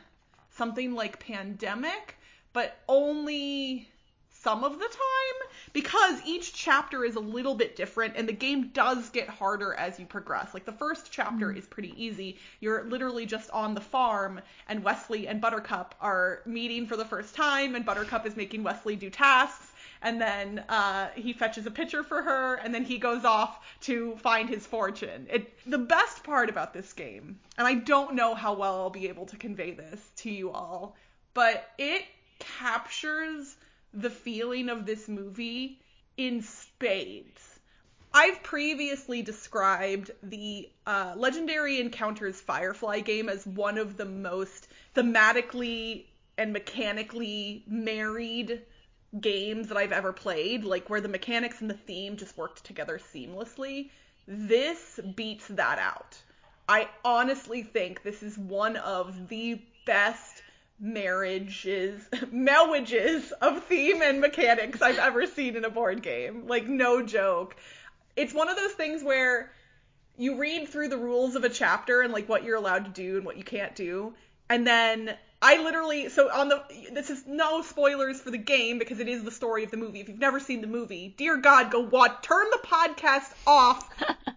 something 0.50 0.94
like 0.94 1.18
Pandemic, 1.20 2.16
but 2.52 2.76
only 2.88 3.88
some 4.30 4.62
of 4.62 4.78
the 4.78 4.86
time 4.86 5.48
because 5.72 6.20
each 6.24 6.54
chapter 6.54 7.04
is 7.04 7.16
a 7.16 7.20
little 7.20 7.54
bit 7.54 7.74
different 7.74 8.14
and 8.16 8.28
the 8.28 8.32
game 8.32 8.68
does 8.68 9.10
get 9.10 9.28
harder 9.28 9.74
as 9.74 9.98
you 9.98 10.06
progress. 10.06 10.54
Like 10.54 10.64
the 10.64 10.72
first 10.72 11.10
chapter 11.10 11.52
mm. 11.52 11.58
is 11.58 11.66
pretty 11.66 11.92
easy. 12.02 12.38
You're 12.60 12.84
literally 12.84 13.26
just 13.26 13.50
on 13.50 13.74
the 13.74 13.80
farm 13.80 14.40
and 14.68 14.84
Wesley 14.84 15.26
and 15.26 15.40
Buttercup 15.40 15.96
are 16.00 16.40
meeting 16.46 16.86
for 16.86 16.96
the 16.96 17.04
first 17.04 17.34
time 17.34 17.74
and 17.74 17.84
Buttercup 17.84 18.26
is 18.26 18.36
making 18.36 18.62
Wesley 18.62 18.94
do 18.94 19.10
tasks 19.10 19.67
and 20.02 20.20
then 20.20 20.64
uh, 20.68 21.08
he 21.14 21.32
fetches 21.32 21.66
a 21.66 21.70
pitcher 21.70 22.02
for 22.02 22.22
her, 22.22 22.54
and 22.56 22.74
then 22.74 22.84
he 22.84 22.98
goes 22.98 23.24
off 23.24 23.64
to 23.82 24.16
find 24.16 24.48
his 24.48 24.66
fortune. 24.66 25.26
It, 25.30 25.52
the 25.68 25.78
best 25.78 26.24
part 26.24 26.48
about 26.48 26.72
this 26.72 26.92
game, 26.92 27.38
and 27.56 27.66
I 27.66 27.74
don't 27.74 28.14
know 28.14 28.34
how 28.34 28.54
well 28.54 28.80
I'll 28.80 28.90
be 28.90 29.08
able 29.08 29.26
to 29.26 29.36
convey 29.36 29.72
this 29.72 30.00
to 30.16 30.30
you 30.30 30.50
all, 30.50 30.96
but 31.34 31.68
it 31.78 32.04
captures 32.38 33.56
the 33.94 34.10
feeling 34.10 34.68
of 34.68 34.86
this 34.86 35.08
movie 35.08 35.80
in 36.16 36.42
spades. 36.42 37.58
I've 38.12 38.42
previously 38.42 39.22
described 39.22 40.10
the 40.22 40.70
uh, 40.86 41.12
Legendary 41.16 41.80
Encounters 41.80 42.40
Firefly 42.40 43.00
game 43.00 43.28
as 43.28 43.46
one 43.46 43.76
of 43.76 43.96
the 43.96 44.06
most 44.06 44.68
thematically 44.94 46.06
and 46.38 46.52
mechanically 46.52 47.64
married 47.66 48.62
games 49.20 49.68
that 49.68 49.76
I've 49.76 49.92
ever 49.92 50.12
played, 50.12 50.64
like 50.64 50.90
where 50.90 51.00
the 51.00 51.08
mechanics 51.08 51.60
and 51.60 51.70
the 51.70 51.74
theme 51.74 52.16
just 52.16 52.36
worked 52.36 52.64
together 52.64 52.98
seamlessly. 52.98 53.90
This 54.26 55.00
beats 55.16 55.46
that 55.48 55.78
out. 55.78 56.18
I 56.68 56.88
honestly 57.04 57.62
think 57.62 58.02
this 58.02 58.22
is 58.22 58.36
one 58.36 58.76
of 58.76 59.28
the 59.28 59.60
best 59.86 60.42
marriages, 60.78 62.06
marriages 62.30 63.32
of 63.32 63.64
theme 63.64 64.02
and 64.02 64.20
mechanics 64.20 64.82
I've 64.82 64.98
ever 64.98 65.26
seen 65.26 65.56
in 65.56 65.64
a 65.64 65.70
board 65.70 66.02
game. 66.02 66.46
Like, 66.46 66.68
no 66.68 67.02
joke. 67.02 67.56
It's 68.16 68.34
one 68.34 68.48
of 68.48 68.56
those 68.56 68.72
things 68.72 69.02
where 69.02 69.50
you 70.18 70.36
read 70.36 70.68
through 70.68 70.88
the 70.88 70.98
rules 70.98 71.36
of 71.36 71.44
a 71.44 71.48
chapter 71.48 72.02
and 72.02 72.12
like 72.12 72.28
what 72.28 72.44
you're 72.44 72.56
allowed 72.56 72.84
to 72.84 72.90
do 72.90 73.16
and 73.16 73.24
what 73.24 73.38
you 73.38 73.44
can't 73.44 73.74
do. 73.74 74.12
And 74.50 74.66
then 74.66 75.16
I 75.40 75.62
literally 75.62 76.08
so 76.08 76.30
on 76.32 76.48
the 76.48 76.62
this 76.92 77.10
is 77.10 77.24
no 77.26 77.62
spoilers 77.62 78.20
for 78.20 78.32
the 78.32 78.38
game 78.38 78.78
because 78.78 78.98
it 78.98 79.08
is 79.08 79.22
the 79.22 79.30
story 79.30 79.62
of 79.62 79.70
the 79.70 79.76
movie. 79.76 80.00
If 80.00 80.08
you've 80.08 80.18
never 80.18 80.40
seen 80.40 80.60
the 80.60 80.66
movie, 80.66 81.14
dear 81.16 81.36
God, 81.36 81.70
go 81.70 81.80
watch 81.80 82.22
turn 82.22 82.46
the 82.50 82.66
podcast 82.66 83.32
off 83.46 83.88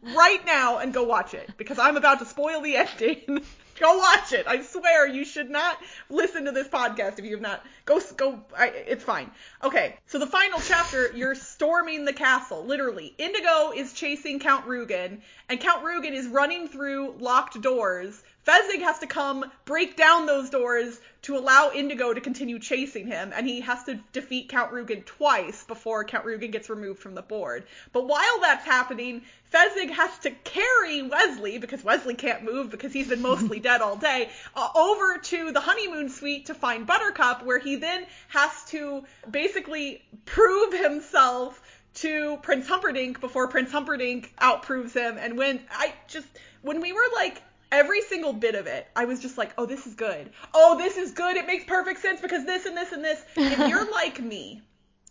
right 0.15 0.45
now 0.45 0.77
and 0.77 0.93
go 0.93 1.03
watch 1.03 1.33
it 1.33 1.49
because 1.57 1.79
I'm 1.79 1.97
about 1.97 2.19
to 2.19 2.25
spoil 2.25 2.61
the 2.61 2.75
ending. 2.75 3.43
go 3.79 3.97
watch 3.97 4.31
it. 4.31 4.45
I 4.47 4.61
swear 4.61 5.07
you 5.07 5.25
should 5.25 5.49
not 5.49 5.79
listen 6.11 6.45
to 6.45 6.51
this 6.51 6.67
podcast 6.67 7.17
if 7.17 7.25
you 7.25 7.31
have 7.31 7.41
not. 7.41 7.65
Go 7.85 7.99
go 8.15 8.39
I, 8.55 8.67
it's 8.67 9.03
fine. 9.03 9.31
Okay. 9.63 9.97
So 10.05 10.19
the 10.19 10.27
final 10.27 10.59
chapter, 10.59 11.11
you're 11.15 11.33
storming 11.33 12.05
the 12.05 12.13
castle, 12.13 12.63
literally. 12.63 13.15
Inigo 13.17 13.71
is 13.71 13.93
chasing 13.93 14.37
Count 14.39 14.67
Rugen 14.67 15.21
and 15.49 15.59
Count 15.59 15.83
Rugen 15.83 16.13
is 16.13 16.27
running 16.27 16.67
through 16.67 17.15
locked 17.19 17.59
doors 17.59 18.21
Fezzik 18.45 18.81
has 18.81 18.97
to 18.99 19.07
come 19.07 19.45
break 19.65 19.95
down 19.95 20.25
those 20.25 20.49
doors 20.49 20.99
to 21.21 21.37
allow 21.37 21.69
Inigo 21.69 22.13
to 22.13 22.21
continue 22.21 22.57
chasing 22.57 23.05
him, 23.05 23.31
and 23.35 23.45
he 23.45 23.61
has 23.61 23.83
to 23.83 23.99
defeat 24.13 24.49
Count 24.49 24.71
Rugen 24.71 25.05
twice 25.05 25.63
before 25.63 26.03
Count 26.03 26.25
Rugen 26.25 26.51
gets 26.51 26.67
removed 26.69 26.99
from 26.99 27.13
the 27.13 27.21
board. 27.21 27.65
But 27.93 28.07
while 28.07 28.39
that's 28.41 28.65
happening, 28.65 29.21
Fezzik 29.53 29.91
has 29.91 30.17
to 30.19 30.31
carry 30.31 31.03
Wesley, 31.03 31.59
because 31.59 31.83
Wesley 31.83 32.15
can't 32.15 32.43
move 32.43 32.71
because 32.71 32.91
he's 32.91 33.09
been 33.09 33.21
mostly 33.21 33.59
dead 33.69 33.81
all 33.81 33.95
day, 33.95 34.29
uh, 34.55 34.69
over 34.75 35.19
to 35.19 35.51
the 35.51 35.59
honeymoon 35.59 36.09
suite 36.09 36.47
to 36.47 36.55
find 36.55 36.87
Buttercup, 36.87 37.45
where 37.45 37.59
he 37.59 37.75
then 37.75 38.07
has 38.29 38.51
to 38.69 39.03
basically 39.29 40.03
prove 40.25 40.73
himself 40.73 41.61
to 41.93 42.37
Prince 42.41 42.67
Humperdinck 42.67 43.19
before 43.19 43.47
Prince 43.49 43.71
Humperdinck 43.71 44.33
outproves 44.41 44.93
him. 44.93 45.17
And 45.19 45.37
when 45.37 45.59
I 45.69 45.93
just, 46.07 46.27
when 46.61 46.81
we 46.81 46.93
were 46.93 47.05
like, 47.13 47.41
every 47.71 48.01
single 48.01 48.33
bit 48.33 48.55
of 48.55 48.67
it, 48.67 48.87
I 48.95 49.05
was 49.05 49.21
just 49.21 49.37
like, 49.37 49.53
oh, 49.57 49.65
this 49.65 49.87
is 49.87 49.95
good. 49.95 50.29
Oh, 50.53 50.77
this 50.77 50.97
is 50.97 51.11
good. 51.11 51.37
It 51.37 51.47
makes 51.47 51.63
perfect 51.65 52.01
sense 52.01 52.21
because 52.21 52.45
this 52.45 52.65
and 52.65 52.75
this 52.75 52.91
and 52.91 53.03
this. 53.03 53.23
If 53.35 53.69
you're 53.69 53.89
like 53.91 54.19
me 54.19 54.61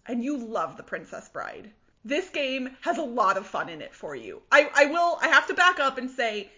and 0.07 0.23
you 0.23 0.37
love 0.37 0.77
The 0.77 0.83
Princess 0.83 1.29
Bride, 1.29 1.71
this 2.05 2.29
game 2.31 2.77
has 2.81 2.99
a 2.99 3.03
lot 3.03 3.37
of 3.37 3.47
fun 3.47 3.69
in 3.69 3.83
it 3.83 3.95
for 3.95 4.15
you. 4.15 4.43
I, 4.51 4.71
I 4.75 4.87
will, 4.87 5.19
I 5.21 5.29
have 5.29 5.47
to 5.49 5.55
back 5.55 5.81
up 5.81 5.99
and 5.99 6.11
say, 6.11 6.51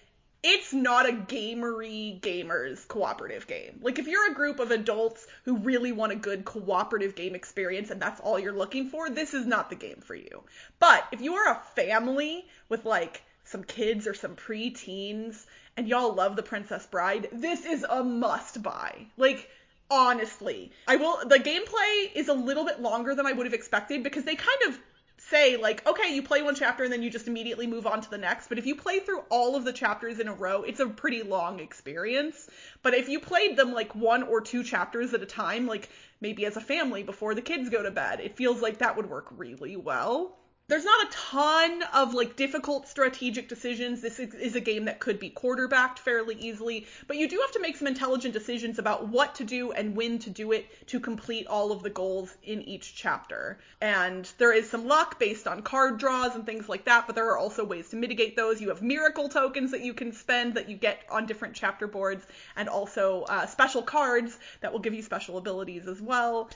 it's 0.43 0.73
not 0.73 1.09
a 1.09 1.13
gamery 1.13 2.21
gamers 2.21 2.87
cooperative 2.89 3.47
game. 3.47 3.79
Like 3.81 4.01
if 4.01 4.09
you're 4.09 4.31
a 4.31 4.35
group 4.35 4.59
of 4.59 4.73
adults 4.73 5.25
who 5.45 5.59
really 5.59 5.93
want 5.93 6.13
a 6.13 6.17
good 6.17 6.45
cooperative 6.45 7.15
game 7.15 7.37
experience 7.37 7.91
and 7.91 8.03
that's 8.03 8.21
all 8.21 8.41
you're 8.41 8.53
looking 8.53 8.89
for, 8.89 9.09
this 9.09 9.35
is 9.35 9.47
not 9.47 9.71
the 9.71 9.77
game 9.77 10.01
for 10.01 10.17
you. 10.17 10.43
But 10.81 11.05
if 11.13 11.21
you 11.21 11.35
are 11.35 11.53
a 11.53 11.63
family 11.77 12.45
with 12.69 12.85
like 12.85 13.23
some 13.45 13.63
kids 13.63 14.07
or 14.09 14.15
some 14.15 14.35
pre-teens 14.35 15.47
and 15.77 15.89
y'all 15.89 16.15
love 16.15 16.37
The 16.37 16.43
Princess 16.43 16.87
Bride, 16.87 17.29
this 17.33 17.65
is 17.65 17.85
a 17.89 18.03
must 18.03 18.63
buy. 18.63 19.07
Like, 19.17 19.49
honestly. 19.91 20.73
I 20.89 20.97
will, 20.97 21.19
the 21.27 21.39
gameplay 21.39 22.11
is 22.15 22.29
a 22.29 22.35
little 22.35 22.65
bit 22.65 22.81
longer 22.81 23.15
than 23.15 23.27
I 23.27 23.33
would 23.33 23.47
have 23.47 23.55
expected 23.55 24.03
because 24.03 24.25
they 24.25 24.37
kind 24.37 24.63
of 24.69 24.79
say 25.19 25.57
like 25.57 25.87
okay 25.87 26.15
you 26.15 26.21
play 26.21 26.43
one 26.43 26.55
chapter 26.55 26.83
and 26.83 26.93
then 26.93 27.03
you 27.03 27.09
just 27.09 27.29
immediately 27.29 27.67
move 27.67 27.87
on 27.87 28.01
to 28.01 28.11
the 28.11 28.19
next 28.19 28.49
but 28.49 28.59
if 28.59 28.67
you 28.67 28.75
play 28.75 28.99
through 28.99 29.23
all 29.31 29.55
of 29.55 29.65
the 29.65 29.73
chapters 29.73 30.19
in 30.19 30.27
a 30.27 30.35
row 30.35 30.63
it's 30.63 30.81
a 30.81 30.87
pretty 30.87 31.23
long 31.23 31.61
experience 31.61 32.51
but 32.83 32.93
if 32.93 33.09
you 33.09 33.21
played 33.21 33.57
them 33.57 33.73
like 33.73 33.95
one 33.95 34.25
or 34.25 34.41
two 34.41 34.65
chapters 34.65 35.15
at 35.15 35.23
a 35.23 35.27
time 35.27 35.67
like 35.67 35.89
maybe 36.21 36.45
as 36.45 36.57
a 36.57 36.61
family 36.61 37.03
before 37.03 37.35
the 37.35 37.41
kids 37.41 37.71
go 37.71 37.83
to 37.83 37.91
bed 37.91 38.19
it 38.21 38.37
feels 38.37 38.61
like 38.61 38.79
that 38.79 38.97
would 38.97 39.09
work 39.09 39.27
really 39.31 39.77
well 39.77 40.37
there's 40.73 40.87
not 40.87 41.07
a 41.07 41.11
ton 41.11 41.83
of 41.93 42.15
like 42.15 42.35
difficult 42.35 42.89
strategic 42.89 43.47
decisions. 43.47 44.01
This 44.01 44.19
is 44.19 44.57
a 44.57 44.61
game 44.61 44.87
that 44.87 45.01
could 45.01 45.19
be 45.19 45.29
quarterbacked 45.29 45.99
fairly 45.99 46.35
easily, 46.37 46.87
but 47.07 47.19
you 47.19 47.29
do 47.29 47.39
have 47.41 47.53
to 47.53 47.61
make 47.61 47.77
some 47.77 47.87
intelligent 47.87 48.33
decisions 48.33 48.79
about 48.79 49.07
what 49.09 49.35
to 49.35 49.45
do 49.45 49.73
and 49.73 49.95
when 49.95 50.19
to 50.21 50.31
do 50.31 50.53
it 50.53 50.87
to 50.87 50.99
complete 50.99 51.47
all 51.47 51.73
of 51.73 51.83
the 51.83 51.91
goals 51.91 52.35
in 52.43 52.63
each 52.63 52.95
chapter. 52.95 53.59
And 53.83 54.27
there 54.39 54.55
is 54.55 54.71
some 54.71 54.87
luck 54.87 55.19
based 55.19 55.47
on 55.47 55.61
card 55.61 55.99
draws 55.99 56.35
and 56.35 56.47
things 56.47 56.71
like 56.71 56.87
that, 56.87 57.07
but 57.07 57.17
there 57.17 57.29
are 57.29 57.37
also 57.37 57.67
ways 57.67 57.91
to 57.91 57.97
mitigate 57.97 58.35
those. 58.35 58.59
You 58.59 58.71
have 58.71 58.81
miracle 58.81 59.29
tokens 59.29 59.73
that 59.73 59.83
you 59.83 59.93
can 59.93 60.11
spend 60.11 60.55
that 60.55 60.71
you 60.71 60.77
get 60.79 61.01
on 61.11 61.27
different 61.27 61.55
chapter 61.55 61.87
boards, 61.87 62.27
and 62.57 62.71
also 62.71 63.25
uh, 63.25 63.45
special 63.45 63.83
cards 63.83 64.39
that 64.63 64.73
will 64.73 64.81
give 64.81 64.95
you 64.95 65.03
special 65.03 65.37
abilities 65.37 65.87
as 65.87 66.01
well. 66.01 66.49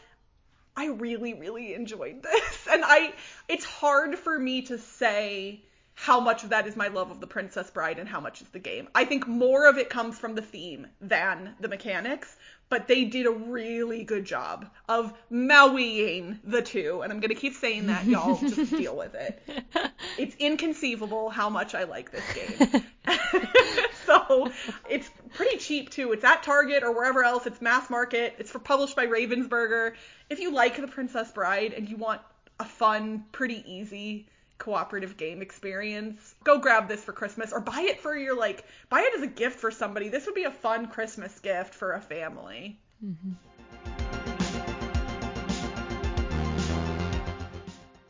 I 0.77 0.89
really, 0.89 1.35
really 1.35 1.75
enjoyed 1.75 2.23
this. 2.23 2.43
And 2.69 2.85
I, 2.85 3.15
it's 3.49 3.65
hard 3.65 4.19
for 4.19 4.39
me 4.39 4.63
to 4.63 4.77
say 4.77 5.63
how 5.95 6.21
much 6.21 6.45
of 6.45 6.51
that 6.51 6.67
is 6.67 6.77
my 6.77 6.89
love 6.89 7.11
of 7.11 7.21
the 7.21 7.27
Princess 7.27 7.71
Bride 7.71 7.99
and 7.99 8.09
how 8.09 8.21
much 8.21 8.43
is 8.43 8.49
the 8.49 8.59
game. 8.59 8.89
I 8.95 9.05
think 9.07 9.27
more 9.27 9.67
of 9.67 9.79
it 9.79 9.89
comes 9.89 10.19
from 10.19 10.35
the 10.35 10.43
theme 10.43 10.89
than 11.01 11.55
the 11.61 11.69
mechanics, 11.69 12.37
but 12.69 12.87
they 12.87 13.05
did 13.05 13.25
a 13.25 13.31
really 13.31 14.05
good 14.05 14.25
job 14.27 14.69
of 14.89 15.15
mauiing 15.33 16.39
the 16.45 16.61
two. 16.61 17.01
And 17.03 17.13
I'm 17.13 17.21
going 17.21 17.31
to 17.31 17.41
keep 17.41 17.55
saying 17.55 17.87
that, 17.87 18.05
y'all. 18.05 18.37
just 18.41 18.73
deal 18.73 18.97
with 18.97 19.15
it. 19.15 19.43
It's 20.19 20.37
inconceivable 20.37 21.31
how 21.31 21.49
much 21.49 21.75
I 21.75 21.85
like 21.85 22.11
this 22.11 22.25
game. 22.35 22.83
so 24.29 24.51
it's 24.89 25.11
pretty 25.35 25.59
cheap 25.59 25.91
too. 25.91 26.13
It's 26.13 26.25
at 26.25 26.43
Target 26.43 26.83
or 26.83 26.93
wherever 26.93 27.25
else. 27.25 27.47
It's 27.47 27.61
mass 27.61 27.91
market. 27.91 28.35
It's 28.39 28.51
for 28.51 28.59
published 28.59 28.97
by 28.97 29.07
Ravensburger. 29.07 29.95
If 30.31 30.41
you 30.41 30.53
like 30.53 30.77
The 30.77 30.89
Princess 30.89 31.33
Bride 31.33 31.73
and 31.73 31.89
you 31.89 31.97
want 31.97 32.21
a 32.59 32.65
fun, 32.65 33.25
pretty 33.33 33.65
easy 33.67 34.29
cooperative 34.59 35.17
game 35.17 35.43
experience, 35.43 36.35
go 36.45 36.59
grab 36.59 36.89
this 36.89 37.05
for 37.05 37.13
Christmas 37.13 37.53
or 37.53 37.61
buy 37.61 37.83
it 37.83 38.01
for 38.01 38.17
your 38.17 38.37
like 38.37 38.65
buy 38.89 39.01
it 39.01 39.15
as 39.17 39.23
a 39.23 39.27
gift 39.27 39.61
for 39.61 39.71
somebody. 39.71 40.09
This 40.09 40.27
would 40.27 40.35
be 40.35 40.45
a 40.45 40.51
fun 40.51 40.87
Christmas 40.89 41.39
gift 41.41 41.75
for 41.75 41.93
a 41.93 42.01
family. 42.01 42.79
Mm-hmm. 43.05 43.33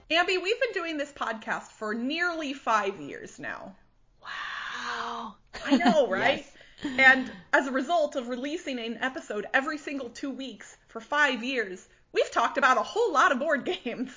Ambi, 0.09 0.41
we've 0.41 0.61
been 0.61 0.73
doing 0.73 0.97
this 0.97 1.13
podcast 1.13 1.73
for 1.73 1.93
nearly 1.93 2.53
five 2.53 3.01
years 3.01 3.41
now. 3.41 3.75
Wow. 4.23 5.35
I 5.67 5.77
know, 5.77 6.07
right? 6.11 6.47
yes. 6.83 6.99
And 6.99 7.33
as 7.53 7.67
a 7.67 7.73
result 7.73 8.17
of 8.17 8.29
releasing 8.29 8.79
an 8.79 8.99
episode 9.01 9.47
every 9.53 9.79
single 9.79 10.11
two 10.11 10.31
weeks 10.31 10.77
for 10.89 11.01
five 11.01 11.43
years, 11.43 11.87
we've 12.13 12.31
talked 12.31 12.59
about 12.59 12.79
a 12.79 12.83
whole 12.83 13.13
lot 13.13 13.33
of 13.33 13.39
board 13.39 13.65
games. 13.85 14.13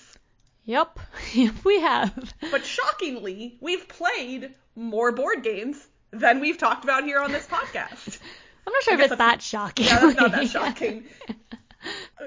Yep, 0.65 0.99
yep, 1.33 1.55
we 1.63 1.79
have. 1.79 2.33
But 2.51 2.65
shockingly, 2.65 3.57
we've 3.61 3.87
played 3.87 4.53
more 4.75 5.11
board 5.11 5.43
games 5.43 5.87
than 6.11 6.39
we've 6.39 6.57
talked 6.57 6.83
about 6.83 7.03
here 7.03 7.19
on 7.19 7.31
this 7.31 7.45
podcast. 7.47 8.19
I'm 8.67 8.73
not 8.73 8.83
sure 8.83 8.93
if 8.95 8.99
it's 8.99 9.15
that 9.15 9.41
shocking. 9.41 9.85
Yeah, 9.85 9.99
that's 9.99 10.19
not 10.19 10.31
that 10.31 10.47
shocking. 10.49 11.05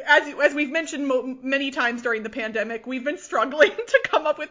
As 0.07 0.35
as 0.43 0.55
we've 0.55 0.71
mentioned 0.71 1.07
mo- 1.07 1.37
many 1.43 1.71
times 1.71 2.03
during 2.03 2.23
the 2.23 2.31
pandemic, 2.31 2.87
we've 2.87 3.05
been 3.05 3.19
struggling 3.19 3.71
to 3.87 4.01
come 4.05 4.27
up 4.27 4.39
with 4.39 4.51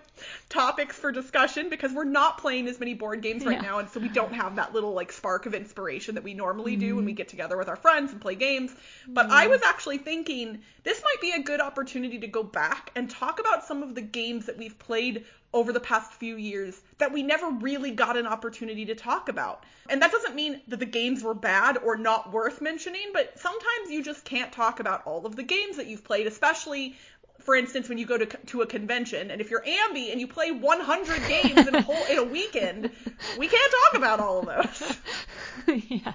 topics 0.50 0.96
for 0.96 1.12
discussion 1.12 1.70
because 1.70 1.92
we're 1.92 2.04
not 2.04 2.38
playing 2.38 2.68
as 2.68 2.80
many 2.80 2.94
board 2.94 3.22
games 3.22 3.46
right 3.46 3.62
yeah. 3.62 3.70
now, 3.70 3.80
and 3.80 3.90
so 3.90 4.00
we 4.00 4.10
don't 4.10 4.34
have 4.34 4.56
that 4.56 4.74
little 4.74 4.94
like 4.94 5.12
spark 5.12 5.46
of 5.46 5.54
inspiration 5.54 6.16
that 6.16 6.24
we 6.24 6.34
normally 6.34 6.76
do 6.76 6.88
mm-hmm. 6.88 6.98
when 6.98 7.06
we 7.06 7.14
get 7.14 7.28
together 7.28 7.58
with 7.58 7.70
our 7.70 7.76
friends 7.76 8.12
and 8.12 8.22
play 8.22 8.36
games. 8.36 8.72
But 9.08 9.26
mm-hmm. 9.26 9.34
I 9.34 9.48
was 9.48 9.62
actually 9.64 9.98
thinking 9.98 10.62
this 10.84 11.02
might 11.04 11.22
be 11.22 11.32
a 11.32 11.42
good 11.42 11.62
opportunity 11.62 12.20
to 12.20 12.28
go 12.28 12.44
back 12.44 12.92
and 12.96 13.10
talk 13.10 13.40
about 13.40 13.66
some 13.66 13.84
of 13.84 13.96
the 13.96 14.02
games 14.02 14.46
that 14.46 14.58
we've 14.58 14.78
played 14.78 15.26
over 15.54 15.74
the 15.74 15.80
past 15.80 16.14
few 16.14 16.38
years 16.38 16.80
that 16.98 17.12
we 17.12 17.24
never 17.24 17.50
really 17.50 17.92
got 17.92 18.16
an 18.16 18.26
opportunity 18.26 18.86
to 18.86 18.96
talk 18.96 19.28
about. 19.28 19.64
And 19.90 20.02
that 20.02 20.12
doesn't 20.12 20.36
mean 20.36 20.62
that 20.70 20.80
the 20.80 20.86
games 20.86 21.24
were 21.24 21.34
bad 21.34 21.78
or 21.78 21.98
not 21.98 22.32
worth 22.32 22.62
mentioning, 22.62 23.12
but 23.14 23.38
sometimes 23.38 23.90
you 23.90 24.04
just 24.04 24.24
can't 24.24 24.52
talk 24.52 24.80
about 24.80 25.06
all 25.06 25.26
of 25.26 25.36
the 25.36 25.44
games 25.44 25.78
that 25.78 25.88
you've 25.88 26.04
played, 26.04 26.28
especially 26.28 26.96
for 27.42 27.56
instance, 27.56 27.90
when 27.90 27.98
you 27.98 28.06
go 28.06 28.18
to 28.18 28.26
to 28.26 28.62
a 28.62 28.68
convention, 28.68 29.32
and 29.32 29.42
if 29.42 29.50
you're 29.50 29.64
Ambi 29.64 30.12
and 30.12 30.22
you 30.22 30.28
play 30.28 30.52
100 30.52 31.28
games 31.28 31.68
in 31.68 31.76
a 31.76 31.82
whole 31.82 32.06
in 32.06 32.20
a 32.20 32.24
weekend, 32.24 32.92
we 33.38 33.48
can't 33.48 33.74
talk 33.84 33.98
about 33.98 34.20
all 34.20 34.40
of 34.40 34.46
those. 34.46 34.98
yeah. 35.88 36.14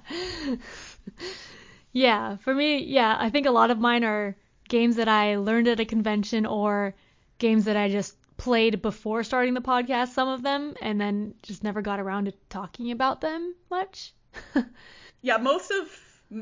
Yeah, 1.92 2.36
for 2.36 2.54
me, 2.54 2.84
yeah, 2.84 3.16
I 3.18 3.30
think 3.30 3.46
a 3.46 3.50
lot 3.50 3.70
of 3.70 3.78
mine 3.78 4.04
are 4.04 4.36
games 4.68 4.96
that 4.96 5.08
I 5.08 5.36
learned 5.36 5.68
at 5.68 5.80
a 5.80 5.84
convention 5.84 6.46
or 6.46 6.94
games 7.38 7.64
that 7.64 7.76
I 7.76 7.88
just 7.88 8.14
played 8.36 8.82
before 8.82 9.24
starting 9.24 9.54
the 9.54 9.60
podcast, 9.60 10.08
some 10.08 10.28
of 10.28 10.42
them, 10.42 10.74
and 10.80 11.00
then 11.00 11.34
just 11.42 11.64
never 11.64 11.82
got 11.82 12.00
around 12.00 12.26
to 12.26 12.32
talking 12.48 12.90
about 12.90 13.20
them 13.20 13.54
much. 13.70 14.12
yeah, 15.22 15.36
most 15.38 15.70
of 15.70 15.88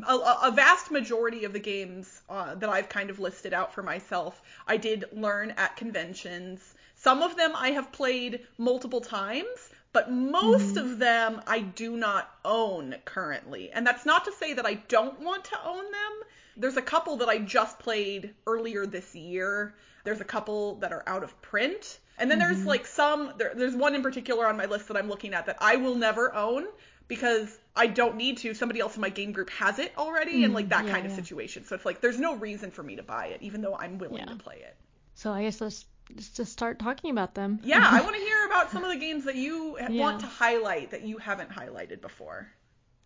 a, 0.08 0.14
a, 0.44 0.52
vast 0.54 0.90
majority 0.90 1.44
of 1.44 1.52
the 1.52 1.58
games 1.58 2.22
uh, 2.28 2.54
that 2.54 2.70
I've 2.70 2.88
kind 2.88 3.10
of 3.10 3.20
listed 3.20 3.52
out 3.52 3.74
for 3.74 3.82
myself, 3.82 4.42
I 4.66 4.76
did 4.76 5.04
learn 5.12 5.52
at 5.52 5.76
conventions. 5.76 6.74
Some 6.94 7.22
of 7.22 7.36
them 7.36 7.52
I 7.54 7.70
have 7.72 7.92
played 7.92 8.46
multiple 8.56 9.00
times, 9.00 9.70
but 9.92 10.10
most 10.10 10.76
of 10.76 10.98
them 10.98 11.42
I 11.46 11.60
do 11.60 11.96
not 11.96 12.30
own 12.44 12.96
currently. 13.04 13.70
And 13.70 13.86
that's 13.86 14.06
not 14.06 14.24
to 14.24 14.32
say 14.32 14.54
that 14.54 14.66
I 14.66 14.74
don't 14.88 15.20
want 15.20 15.44
to 15.46 15.64
own 15.64 15.84
them. 15.84 16.22
There's 16.56 16.76
a 16.76 16.82
couple 16.82 17.16
that 17.18 17.28
I 17.28 17.38
just 17.38 17.78
played 17.78 18.34
earlier 18.46 18.86
this 18.86 19.14
year. 19.14 19.74
There's 20.04 20.20
a 20.20 20.24
couple 20.24 20.76
that 20.76 20.92
are 20.92 21.02
out 21.06 21.24
of 21.24 21.40
print. 21.42 21.98
And 22.16 22.30
then 22.30 22.38
there's 22.38 22.58
mm-hmm. 22.58 22.68
like 22.68 22.86
some, 22.86 23.32
there, 23.38 23.52
there's 23.56 23.74
one 23.74 23.94
in 23.94 24.02
particular 24.02 24.46
on 24.46 24.56
my 24.56 24.66
list 24.66 24.86
that 24.88 24.96
I'm 24.96 25.08
looking 25.08 25.34
at 25.34 25.46
that 25.46 25.56
I 25.60 25.76
will 25.76 25.96
never 25.96 26.32
own 26.32 26.66
because 27.08 27.58
I 27.74 27.86
don't 27.86 28.16
need 28.16 28.38
to. 28.38 28.54
Somebody 28.54 28.80
else 28.80 28.94
in 28.94 29.00
my 29.00 29.08
game 29.08 29.32
group 29.32 29.50
has 29.50 29.78
it 29.78 29.92
already, 29.98 30.44
and 30.44 30.54
like 30.54 30.68
that 30.68 30.86
yeah, 30.86 30.92
kind 30.92 31.06
of 31.06 31.12
yeah. 31.12 31.16
situation. 31.16 31.64
So 31.64 31.74
it's 31.74 31.84
like 31.84 32.00
there's 32.00 32.18
no 32.18 32.36
reason 32.36 32.70
for 32.70 32.82
me 32.82 32.96
to 32.96 33.02
buy 33.02 33.26
it, 33.26 33.42
even 33.42 33.60
though 33.60 33.76
I'm 33.76 33.98
willing 33.98 34.18
Yeah. 34.18 34.26
to 34.26 34.36
play 34.36 34.56
it. 34.56 34.76
So 35.14 35.32
I 35.32 35.42
guess 35.42 35.60
let's 35.60 35.84
just 36.16 36.52
start 36.52 36.78
talking 36.78 37.10
about 37.10 37.34
them. 37.34 37.60
Yeah, 37.62 37.86
I 37.90 38.00
want 38.02 38.14
to 38.14 38.22
hear 38.22 38.46
about 38.46 38.70
some 38.70 38.84
of 38.84 38.90
the 38.90 38.98
games 38.98 39.24
that 39.24 39.36
you 39.36 39.76
want 39.90 40.20
to 40.20 40.26
highlight 40.26 40.90
that 40.92 41.02
you 41.02 41.18
haven't 41.18 41.50
highlighted 41.50 42.00
before. 42.00 42.48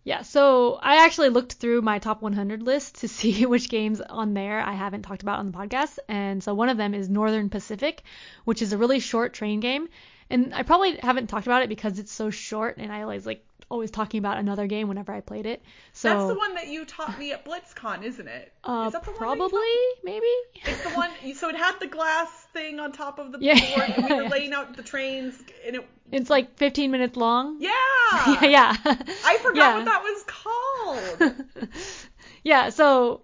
Yeah, 0.09 0.23
so 0.23 0.79
I 0.81 1.05
actually 1.05 1.29
looked 1.29 1.53
through 1.53 1.83
my 1.83 1.99
top 1.99 2.23
100 2.23 2.63
list 2.63 3.01
to 3.01 3.09
see 3.19 3.45
which 3.45 3.69
games 3.69 4.01
on 4.01 4.33
there 4.33 4.59
I 4.59 4.73
haven't 4.73 5.03
talked 5.03 5.21
about 5.21 5.39
on 5.39 5.53
the 5.53 5.59
podcast. 5.59 5.99
And 6.09 6.43
so 6.43 6.55
one 6.55 6.71
of 6.71 6.79
them 6.79 6.95
is 6.95 7.11
Northern 7.11 7.51
Pacific, 7.51 8.03
which 8.47 8.63
is 8.63 8.73
a 8.73 8.79
really 8.79 9.01
short 9.01 9.35
train 9.35 9.61
game. 9.61 9.91
And 10.31 10.55
I 10.55 10.63
probably 10.63 10.97
haven't 10.97 11.27
talked 11.27 11.47
about 11.47 11.63
it 11.63 11.69
because 11.69 11.99
it's 11.99 12.11
so 12.11 12.31
short 12.31 12.79
and 12.79 12.91
I 12.91 13.03
always 13.03 13.27
like 13.27 13.45
always 13.71 13.91
talking 13.91 14.19
about 14.19 14.39
another 14.39 14.67
game 14.67 14.89
whenever 14.89 15.13
I 15.13 15.21
played 15.21 15.47
it. 15.47 15.63
So 15.93 16.09
That's 16.09 16.27
the 16.29 16.39
one 16.39 16.55
that 16.55 16.69
you 16.69 16.85
taught 16.85 17.19
me 17.19 17.33
at 17.33 17.45
BlitzCon, 17.45 18.03
isn't 18.03 18.27
it? 18.29 18.53
uh, 18.65 18.85
Is 18.87 18.93
that 18.95 19.05
the 19.05 19.11
one 19.11 19.19
probably, 19.19 19.61
maybe? 20.03 20.27
It's 20.65 20.83
the 20.83 20.91
one. 20.91 21.11
So 21.35 21.49
it 21.51 21.57
had 21.57 21.79
the 21.81 21.87
glass 21.87 22.29
thing 22.53 22.81
on 22.81 22.93
top 22.93 23.19
of 23.19 23.33
the 23.33 23.39
Yeah. 23.43 23.59
board, 23.61 23.91
and 23.91 24.05
we 24.05 24.15
were 24.15 24.23
Yeah. 24.23 24.29
laying 24.29 24.53
out 24.55 24.77
the 24.77 24.83
trains, 24.83 25.35
and 25.67 25.77
it. 25.77 25.89
It's 26.11 26.31
like 26.31 26.57
15 26.57 26.91
minutes 26.91 27.17
long. 27.17 27.59
Yeah. 27.61 27.71
yeah. 28.27 28.45
yeah. 28.47 28.75
I 29.25 29.39
forgot 29.43 29.57
Yeah. 29.57 29.75
what 29.77 29.85
that 29.85 30.03
was 30.03 30.25
called. 30.27 31.69
yeah, 32.43 32.71
so 32.71 33.21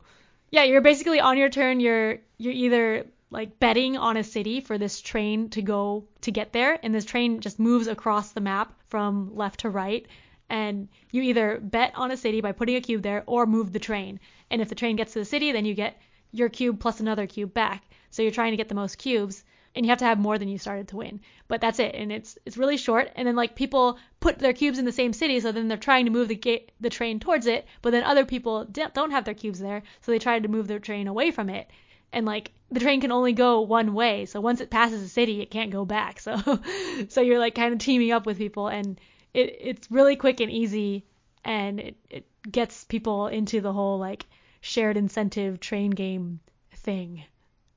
yeah, 0.51 0.65
you're 0.65 0.83
basically 0.83 1.21
on 1.21 1.39
your 1.39 1.49
turn. 1.49 1.81
You're 1.81 2.19
you're 2.39 2.53
either 2.53 3.07
like 3.31 3.59
betting 3.59 3.97
on 3.97 4.17
a 4.17 4.23
city 4.25 4.61
for 4.61 4.77
this 4.79 5.01
train 5.01 5.49
to 5.51 5.63
go 5.63 6.05
to 6.21 6.31
get 6.31 6.53
there, 6.53 6.79
and 6.83 6.95
this 6.95 7.05
train 7.05 7.41
just 7.41 7.59
moves 7.59 7.87
across 7.87 8.33
the 8.33 8.41
map 8.41 8.73
from 8.89 9.35
left 9.35 9.61
to 9.61 9.71
right. 9.71 10.07
And 10.49 10.89
you 11.11 11.23
either 11.23 11.59
bet 11.61 11.93
on 11.95 12.11
a 12.11 12.17
city 12.17 12.41
by 12.41 12.53
putting 12.53 12.77
a 12.77 12.81
cube 12.81 13.03
there, 13.03 13.23
or 13.27 13.47
move 13.47 13.73
the 13.73 13.79
train. 13.79 14.21
And 14.51 14.61
if 14.61 14.69
the 14.69 14.75
train 14.75 14.97
gets 14.97 15.15
to 15.15 15.19
the 15.19 15.25
city, 15.25 15.53
then 15.53 15.65
you 15.65 15.75
get 15.75 16.01
your 16.33 16.49
cube 16.49 16.81
plus 16.81 17.01
another 17.01 17.27
cube 17.27 17.55
back. 17.55 17.85
So 18.11 18.23
you're 18.23 18.31
trying 18.33 18.53
to 18.53 18.57
get 18.57 18.69
the 18.69 18.75
most 18.75 18.97
cubes, 18.99 19.45
and 19.75 19.85
you 19.85 19.91
have 19.91 19.99
to 19.99 20.05
have 20.05 20.19
more 20.19 20.39
than 20.39 20.49
you 20.49 20.59
started 20.59 20.89
to 20.89 20.97
win. 20.97 21.21
But 21.49 21.61
that's 21.61 21.79
it, 21.79 21.95
and 21.95 22.13
it's 22.13 22.39
it's 22.45 22.57
really 22.57 22.77
short. 22.77 23.11
And 23.17 23.27
then 23.27 23.37
like 23.37 23.55
people 23.55 23.99
put 24.21 24.39
their 24.39 24.53
cubes 24.53 24.79
in 24.79 24.85
the 24.85 24.93
same 24.93 25.13
city, 25.13 25.41
so 25.41 25.53
then 25.53 25.69
they're 25.69 25.77
trying 25.77 26.05
to 26.05 26.11
move 26.11 26.29
the 26.29 26.35
gate 26.35 26.73
the 26.81 26.91
train 26.91 27.21
towards 27.21 27.47
it, 27.47 27.67
but 27.83 27.91
then 27.91 28.05
other 28.05 28.25
people 28.25 28.65
don't 28.65 29.11
have 29.11 29.25
their 29.25 29.35
cubes 29.35 29.59
there, 29.59 29.83
so 30.01 30.13
they 30.13 30.19
try 30.19 30.39
to 30.39 30.49
move 30.49 30.69
their 30.69 30.79
train 30.79 31.09
away 31.09 31.31
from 31.31 31.49
it. 31.49 31.69
And 32.13 32.25
like 32.27 32.53
the 32.71 32.81
train 32.81 33.01
can 33.01 33.13
only 33.13 33.33
go 33.33 33.61
one 33.63 33.95
way, 33.95 34.27
so 34.27 34.41
once 34.41 34.61
it 34.61 34.71
passes 34.71 35.03
a 35.03 35.09
city, 35.09 35.41
it 35.41 35.51
can't 35.51 35.71
go 35.71 35.85
back. 35.85 36.21
So 36.21 36.37
so 37.09 37.21
you're 37.21 37.41
like 37.41 37.55
kind 37.55 37.73
of 37.73 37.79
teaming 37.79 38.13
up 38.13 38.27
with 38.27 38.39
people, 38.39 38.69
and 38.69 39.01
it 39.35 39.57
it's 39.61 39.91
really 39.91 40.17
quick 40.17 40.41
and 40.41 40.51
easy, 40.51 41.05
and 41.45 41.81
it 41.81 41.97
it 42.09 42.27
gets 42.51 42.85
people 42.85 43.27
into 43.27 43.61
the 43.61 43.73
whole 43.73 43.99
like 43.99 44.27
shared 44.61 44.97
incentive 44.97 45.61
train 45.61 45.91
game 45.91 46.41
thing 46.73 47.25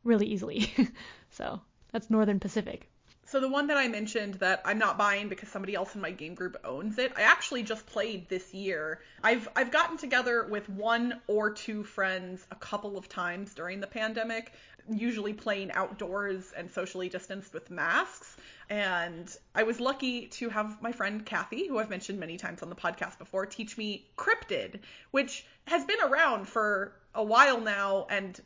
really 0.04 0.28
easily. 0.28 0.74
so 1.32 1.60
that's 1.92 2.10
Northern 2.10 2.40
Pacific. 2.40 2.90
So 3.28 3.42
the 3.42 3.50
one 3.50 3.68
that 3.68 3.76
I 3.76 3.90
mentioned 3.90 4.36
that 4.36 4.62
I'm 4.64 4.78
not 4.78 4.98
buying 4.98 5.28
because 5.28 5.50
somebody 5.50 5.76
else 5.76 5.96
in 5.96 6.00
my 6.00 6.12
game 6.12 6.34
group 6.34 6.56
owns 6.64 6.98
it, 6.98 7.12
I 7.18 7.24
actually 7.24 7.62
just 7.62 7.86
played 7.86 8.30
this 8.30 8.54
year. 8.54 9.02
I've 9.22 9.50
I've 9.54 9.70
gotten 9.70 9.98
together 9.98 10.48
with 10.50 10.70
one 10.70 11.20
or 11.28 11.50
two 11.50 11.84
friends 11.84 12.48
a 12.52 12.56
couple 12.56 12.98
of 12.98 13.10
times 13.10 13.54
during 13.54 13.82
the 13.82 13.88
pandemic, 13.88 14.54
usually 14.90 15.34
playing 15.34 15.74
outdoors 15.74 16.54
and 16.56 16.72
socially 16.72 17.10
distanced 17.10 17.54
with 17.54 17.70
masks. 17.70 18.38
And 18.70 19.36
I 19.54 19.64
was 19.64 19.82
lucky 19.82 20.28
to 20.28 20.48
have 20.48 20.82
my 20.82 20.94
friend 20.94 21.26
Kathy, 21.26 21.68
who 21.68 21.80
I've 21.80 21.90
mentioned 21.90 22.22
many 22.22 22.38
times 22.38 22.64
on 22.64 22.70
the 22.70 22.76
podcast 22.76 23.18
before, 23.18 23.46
teach 23.46 23.78
me 23.78 24.08
Cryptid, 24.18 24.80
which 25.12 25.46
has 25.66 25.84
been 25.84 26.00
around 26.02 26.48
for 26.48 26.94
a 27.14 27.24
while 27.24 27.60
now 27.60 28.08
and 28.10 28.40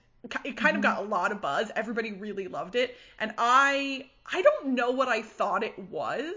it 0.46 0.56
kind 0.58 0.76
of 0.76 0.82
got 0.82 1.00
a 1.00 1.02
lot 1.02 1.32
of 1.32 1.42
buzz. 1.42 1.72
Everybody 1.76 2.14
really 2.14 2.48
loved 2.48 2.76
it, 2.76 2.96
and 3.20 3.34
I 3.38 4.10
I 4.32 4.42
don't 4.42 4.76
know 4.76 4.92
what 4.92 5.08
I 5.08 5.22
thought 5.22 5.64
it 5.64 5.78
was, 5.78 6.34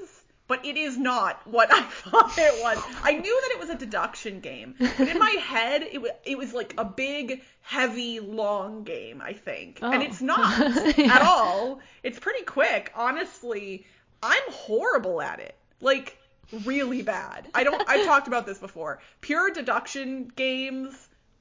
but 0.48 0.64
it 0.64 0.76
is 0.76 0.96
not 0.96 1.46
what 1.46 1.68
I 1.72 1.82
thought 1.82 2.32
it 2.38 2.62
was. 2.62 2.82
I 3.02 3.12
knew 3.12 3.40
that 3.42 3.50
it 3.52 3.60
was 3.60 3.70
a 3.70 3.74
deduction 3.76 4.40
game, 4.40 4.74
but 4.78 5.08
in 5.08 5.18
my 5.18 5.30
head 5.30 5.82
it 5.82 6.00
was 6.00 6.10
it 6.24 6.38
was 6.38 6.52
like 6.54 6.74
a 6.78 6.84
big, 6.84 7.42
heavy, 7.60 8.20
long 8.20 8.84
game. 8.84 9.20
I 9.22 9.32
think, 9.34 9.78
and 9.82 9.94
Oh. 9.96 10.00
it's 10.06 10.20
not 10.22 10.58
Yeah. 10.98 11.14
at 11.16 11.22
all. 11.22 11.80
It's 12.02 12.18
pretty 12.18 12.44
quick, 12.44 12.92
honestly. 12.94 13.86
I'm 14.22 14.42
horrible 14.50 15.20
at 15.20 15.40
it. 15.40 15.54
Like 15.80 16.16
really 16.64 17.02
bad. 17.02 17.48
I 17.54 17.64
don't 17.64 17.82
I've 17.88 18.06
talked 18.06 18.28
about 18.28 18.46
this 18.46 18.58
before. 18.58 19.00
Pure 19.20 19.50
deduction 19.50 20.32
games 20.36 20.94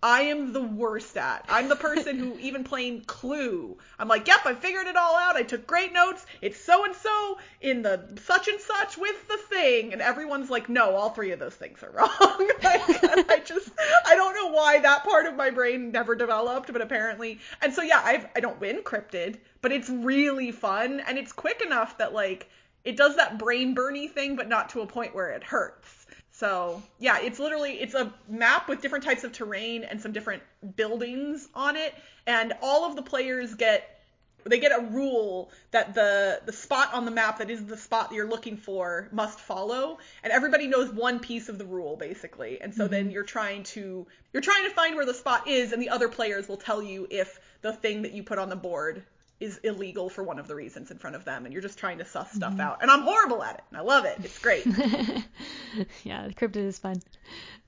I 0.04 0.24
am 0.24 0.52
the 0.52 0.62
worst 0.62 1.16
at. 1.16 1.46
I'm 1.48 1.70
the 1.70 1.78
person 1.78 2.20
who 2.20 2.38
even 2.42 2.66
playing 2.66 3.06
Clue. 3.06 3.78
I'm 3.98 4.10
like, 4.10 4.28
yep, 4.28 4.46
I 4.46 4.54
figured 4.54 4.88
it 4.88 4.98
all 4.98 5.16
out. 5.16 5.38
I 5.38 5.44
took 5.44 5.66
great 5.66 5.94
notes. 5.94 6.26
It's 6.42 6.60
so 6.60 6.84
and 6.84 6.94
so 6.94 7.38
in 7.62 7.84
the 7.84 8.20
such 8.22 8.50
and 8.50 8.60
such 8.60 8.98
with 8.98 9.28
the 9.30 9.38
thing, 9.38 9.94
and 9.94 10.02
everyone's 10.02 10.50
like, 10.50 10.68
no, 10.68 10.94
all 10.98 11.12
three 11.12 11.32
of 11.32 11.40
those 11.40 11.56
things 11.56 11.82
are 11.82 11.92
wrong. 11.94 12.10
like, 12.64 13.30
I 13.32 13.42
just, 13.46 13.70
I 14.06 14.16
don't 14.16 14.36
know 14.36 14.52
why 14.52 14.80
that 14.80 15.06
part 15.06 15.26
of 15.26 15.38
my 15.38 15.50
brain 15.52 15.92
never 15.92 16.16
developed, 16.16 16.74
but 16.74 16.82
apparently, 16.82 17.40
and 17.62 17.74
so 17.74 17.82
yeah, 17.82 18.02
I've, 18.04 18.28
I 18.36 18.42
don't 18.42 18.60
win 18.60 18.84
cryptid, 18.84 19.38
but 19.62 19.72
it's 19.72 19.90
really 19.90 20.52
fun 20.52 21.00
and 21.08 21.18
it's 21.18 21.32
quick 21.32 21.62
enough 21.66 21.98
that 22.00 22.14
like 22.14 22.50
it 22.84 22.98
does 22.98 23.16
that 23.16 23.38
brain 23.40 23.74
burny 23.74 24.12
thing, 24.12 24.36
but 24.36 24.50
not 24.50 24.70
to 24.72 24.82
a 24.82 24.86
point 24.86 25.16
where 25.16 25.30
it 25.32 25.44
hurts. 25.44 26.03
So 26.34 26.82
yeah, 27.00 27.20
it's 27.22 27.38
literally 27.38 27.74
it's 27.74 27.94
a 27.94 28.12
map 28.28 28.68
with 28.68 28.82
different 28.82 29.06
types 29.06 29.24
of 29.24 29.32
terrain 29.32 29.84
and 29.84 30.02
some 30.02 30.12
different 30.12 30.42
buildings 30.76 31.48
on 31.54 31.76
it, 31.76 31.94
and 32.26 32.54
all 32.62 32.86
of 32.86 32.96
the 32.96 33.04
players 33.04 33.54
get 33.54 34.02
they 34.46 34.60
get 34.60 34.78
a 34.78 34.82
rule 34.82 35.52
that 35.70 35.94
the 35.94 36.42
the 36.46 36.52
spot 36.52 36.92
on 36.92 37.06
the 37.06 37.12
map 37.12 37.38
that 37.38 37.52
is 37.52 37.64
the 37.66 37.78
spot 37.78 38.10
that 38.10 38.16
you're 38.16 38.28
looking 38.28 38.58
for 38.58 39.10
must 39.12 39.40
follow. 39.40 40.00
And 40.24 40.34
everybody 40.34 40.66
knows 40.66 40.92
one 40.92 41.20
piece 41.20 41.50
of 41.50 41.60
the 41.60 41.66
rule 41.66 41.96
basically. 41.96 42.60
And 42.60 42.74
so 42.74 42.88
then 42.88 43.06
mm-hmm. 43.06 43.12
you're 43.12 43.24
trying 43.24 43.64
to 43.64 44.08
you're 44.34 44.42
trying 44.42 44.64
to 44.64 44.72
find 44.72 44.96
where 44.96 45.06
the 45.06 45.14
spot 45.14 45.48
is 45.48 45.72
and 45.72 45.82
the 45.82 45.90
other 45.90 46.10
players 46.10 46.48
will 46.48 46.58
tell 46.58 46.82
you 46.82 47.08
if 47.12 47.40
the 47.62 47.74
thing 47.74 48.02
that 48.02 48.14
you 48.14 48.24
put 48.24 48.40
on 48.40 48.50
the 48.50 48.56
board 48.56 49.04
is 49.44 49.58
illegal 49.64 50.10
for 50.10 50.24
one 50.24 50.40
of 50.40 50.48
the 50.48 50.56
reasons 50.56 50.90
in 50.92 50.98
front 50.98 51.16
of 51.16 51.26
them 51.26 51.46
and 51.46 51.54
you're 51.54 51.62
just 51.62 51.78
trying 51.78 51.98
to 51.98 52.06
suss 52.06 52.32
stuff 52.32 52.60
out 52.60 52.80
and 52.82 52.90
I'm 52.90 53.02
horrible 53.02 53.44
at 53.44 53.56
it 53.56 53.64
and 53.70 53.78
I 53.78 53.82
love 53.82 54.06
it 54.06 54.18
it's 54.24 54.40
great 54.40 54.66
yeah, 56.04 56.28
Cryptid 56.30 56.58
is 56.58 56.80
fun. 56.80 57.02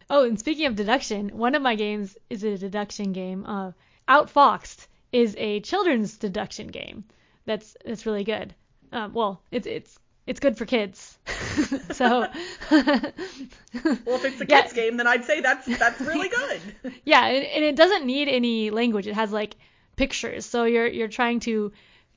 Oh, 0.09 0.23
and 0.23 0.39
speaking 0.39 0.67
of 0.67 0.75
deduction, 0.75 1.29
one 1.29 1.55
of 1.55 1.61
my 1.61 1.75
games 1.75 2.15
is 2.29 2.43
a 2.43 2.57
deduction 2.57 3.11
game. 3.11 3.43
Uh, 3.45 3.71
Outfoxed 4.07 4.85
is 5.11 5.35
a 5.39 5.59
children's 5.61 6.17
deduction 6.17 6.67
game. 6.67 7.03
That's 7.45 7.75
that's 7.83 8.05
really 8.05 8.23
good. 8.23 8.53
Um, 8.91 9.13
well, 9.13 9.41
it's 9.51 9.65
it's 9.65 9.97
it's 10.27 10.39
good 10.39 10.57
for 10.57 10.65
kids. 10.65 11.17
so 11.91 12.27
well 12.71 14.15
if 14.15 14.25
it's 14.25 14.41
a 14.41 14.45
Yeah. 14.47 14.61
kids 14.61 14.73
game 14.73 14.97
then 14.97 15.07
I'd 15.07 15.25
say 15.25 15.41
that's 15.41 15.65
that's 15.79 15.99
really 16.01 16.29
good 16.29 16.61
yeah, 17.03 17.25
and, 17.25 17.45
and 17.45 17.63
it 17.63 17.75
doesn't 17.75 18.05
need 18.05 18.27
any 18.27 18.69
language. 18.69 19.07
It 19.07 19.15
has 19.15 19.31
like 19.31 19.55
pictures. 19.95 20.45
So 20.45 20.65
you're 20.65 20.87
you're 20.87 21.07
trying 21.07 21.39
to 21.41 21.71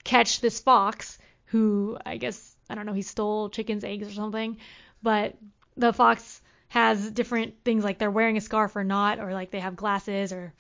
catch 0.05 0.41
this 0.41 0.61
fox 0.61 1.19
who 1.47 1.99
I 2.05 2.17
guess 2.17 2.57
I 2.69 2.75
don't 2.75 2.87
know 2.87 2.93
he 2.93 3.03
stole 3.03 3.49
chicken's 3.51 3.85
eggs 3.85 4.09
or 4.09 4.13
something, 4.13 4.59
but 5.03 5.37
the 5.77 5.93
fox 5.93 6.41
has 6.69 7.11
different 7.11 7.55
things 7.65 7.83
like 7.83 7.99
they're 7.99 8.11
wearing 8.11 8.37
a 8.37 8.43
scarf 8.43 8.77
or 8.77 8.85
not, 8.85 9.19
or 9.21 9.33
like 9.33 9.51
they 9.51 9.61
have 9.61 9.77
glasses 9.77 10.33
or 10.33 10.53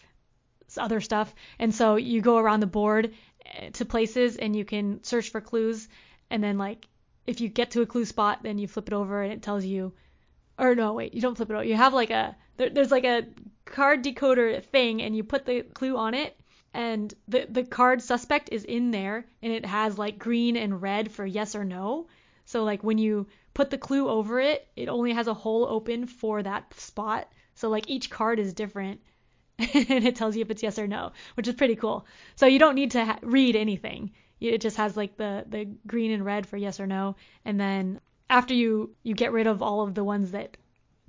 other 0.76 1.00
stuff. 1.00 1.34
And 1.58 1.74
so 1.74 1.96
you 1.96 2.20
go 2.20 2.38
around 2.38 2.60
the 2.60 2.66
board 2.66 3.14
eh, 3.44 3.70
to 3.70 3.84
places 3.84 4.36
and 4.36 4.56
you 4.56 4.64
can 4.64 5.02
search 5.04 5.30
for 5.30 5.40
clues, 5.40 5.88
and 6.30 6.42
then 6.42 6.58
like 6.58 6.86
if 7.26 7.40
you 7.40 7.48
get 7.48 7.72
to 7.72 7.82
a 7.82 7.86
clue 7.86 8.06
spot, 8.06 8.42
then 8.42 8.58
you 8.58 8.66
flip 8.66 8.88
it 8.88 8.94
over 8.94 9.22
and 9.22 9.32
it 9.32 9.42
tells 9.42 9.64
you 9.64 9.92
or 10.58 10.74
no, 10.74 10.92
wait, 10.92 11.14
you 11.14 11.20
don't 11.20 11.36
flip 11.36 11.50
it 11.50 11.54
over. 11.54 11.64
You 11.64 11.76
have 11.76 11.94
like 11.94 12.10
a 12.10 12.36
there, 12.56 12.70
there's 12.70 12.90
like 12.90 13.04
a 13.04 13.26
card 13.64 14.02
decoder 14.02 14.62
thing, 14.64 15.02
and 15.02 15.16
you 15.16 15.22
put 15.22 15.46
the 15.46 15.62
clue 15.62 15.96
on 15.96 16.14
it, 16.14 16.38
and 16.74 17.12
the 17.26 17.46
the 17.48 17.64
card 17.64 18.02
suspect 18.02 18.50
is 18.52 18.64
in 18.64 18.90
there, 18.90 19.26
and 19.42 19.52
it 19.52 19.64
has 19.64 19.98
like 19.98 20.18
green 20.18 20.56
and 20.56 20.82
red 20.82 21.10
for 21.10 21.24
yes 21.24 21.54
or 21.54 21.64
no. 21.64 22.06
So 22.44 22.64
like 22.64 22.82
when 22.82 22.98
you 22.98 23.26
put 23.54 23.70
the 23.70 23.78
clue 23.78 24.08
over 24.08 24.38
it, 24.40 24.66
it 24.76 24.88
only 24.88 25.12
has 25.12 25.26
a 25.26 25.34
hole 25.34 25.66
open 25.66 26.06
for 26.06 26.42
that 26.42 26.72
spot. 26.74 27.28
So 27.54 27.68
like 27.68 27.88
each 27.90 28.10
card 28.10 28.38
is 28.38 28.52
different, 28.52 29.00
and 29.58 30.04
it 30.06 30.16
tells 30.16 30.36
you 30.36 30.42
if 30.42 30.50
it's 30.50 30.62
yes 30.62 30.78
or 30.78 30.86
no, 30.86 31.12
which 31.34 31.48
is 31.48 31.54
pretty 31.54 31.76
cool. 31.76 32.06
So 32.36 32.46
you 32.46 32.58
don't 32.58 32.74
need 32.74 32.92
to 32.92 33.04
ha- 33.04 33.18
read 33.22 33.56
anything. 33.56 34.12
It 34.40 34.60
just 34.60 34.76
has 34.76 34.96
like 34.96 35.16
the 35.16 35.44
the 35.48 35.68
green 35.86 36.12
and 36.12 36.24
red 36.24 36.46
for 36.46 36.56
yes 36.56 36.78
or 36.80 36.86
no, 36.86 37.16
and 37.44 37.58
then 37.58 38.00
after 38.30 38.54
you 38.54 38.94
you 39.02 39.14
get 39.14 39.32
rid 39.32 39.46
of 39.46 39.62
all 39.62 39.80
of 39.80 39.94
the 39.94 40.04
ones 40.04 40.30
that 40.32 40.56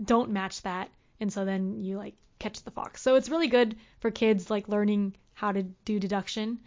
don't 0.04 0.32
match 0.32 0.62
that, 0.64 0.90
and 1.20 1.32
so 1.32 1.46
then 1.46 1.82
you 1.84 1.98
like 1.98 2.16
catch 2.40 2.64
the 2.64 2.72
fox. 2.72 3.02
So 3.02 3.16
it's 3.16 3.30
really 3.30 3.48
good 3.48 3.76
for 4.00 4.10
kids 4.10 4.50
like 4.50 4.68
learning 4.68 5.16
how 5.40 5.54
to 5.54 5.64
do 5.64 6.00
deduction, 6.00 6.60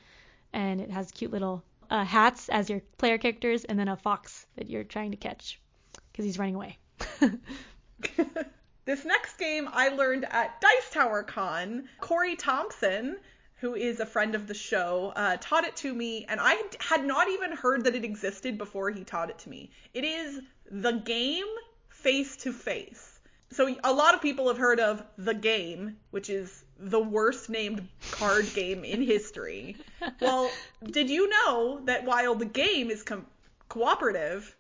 and 0.55 0.81
it 0.81 0.91
has 0.91 1.11
cute 1.11 1.31
little 1.31 1.63
uh, 1.91 2.05
hats 2.05 2.49
as 2.49 2.71
your 2.71 2.81
player 2.97 3.19
characters, 3.19 3.65
and 3.65 3.79
then 3.79 3.89
a 3.89 3.97
fox 3.97 4.47
that 4.57 4.71
you're 4.71 4.83
trying 4.83 5.11
to 5.11 5.17
catch 5.19 5.61
because 6.11 6.25
he's 6.25 6.39
running 6.39 6.55
away. 6.55 6.79
this 8.87 9.05
next 9.05 9.37
game 9.37 9.69
I 9.71 9.91
learned 9.91 10.25
at 10.25 10.59
Dice 10.63 10.91
Tower 10.91 11.23
Con. 11.23 11.87
Corey 12.01 12.35
Thompson, 12.35 13.19
who 13.57 13.75
is 13.75 14.01
a 14.01 14.07
friend 14.07 14.35
of 14.35 14.47
the 14.47 14.55
show, 14.55 15.13
uh, 15.17 15.37
taught 15.39 15.65
it 15.65 15.77
to 15.77 15.93
me, 15.93 16.25
and 16.27 16.41
I 16.43 16.63
had 16.81 17.05
not 17.05 17.29
even 17.29 17.53
heard 17.53 17.85
that 17.85 17.95
it 17.95 18.07
existed 18.07 18.57
before 18.57 18.91
he 18.91 19.05
taught 19.05 19.29
it 19.29 19.39
to 19.41 19.51
me. 19.51 19.71
It 19.93 20.05
is 20.05 20.41
the 20.71 20.93
game 20.93 21.45
face 21.91 22.39
to 22.39 22.55
face. 22.55 23.12
So 23.53 23.75
a 23.85 23.93
lot 23.93 24.15
of 24.15 24.23
people 24.23 24.49
have 24.49 24.59
heard 24.59 24.81
of 24.81 25.03
the 25.19 25.35
game, 25.35 25.97
which 26.11 26.31
is 26.31 26.65
the 26.79 27.01
worst 27.01 27.49
named 27.49 27.87
card 28.11 28.47
game 28.55 28.85
in 28.85 29.03
history. 29.03 29.77
Well, 30.21 30.51
did 30.85 31.11
you 31.11 31.29
know 31.29 31.81
that 31.85 32.05
while 32.05 32.35
the 32.35 32.45
game 32.45 32.91
is 32.91 33.05
com- 33.05 33.27
cooperative, 33.69 34.57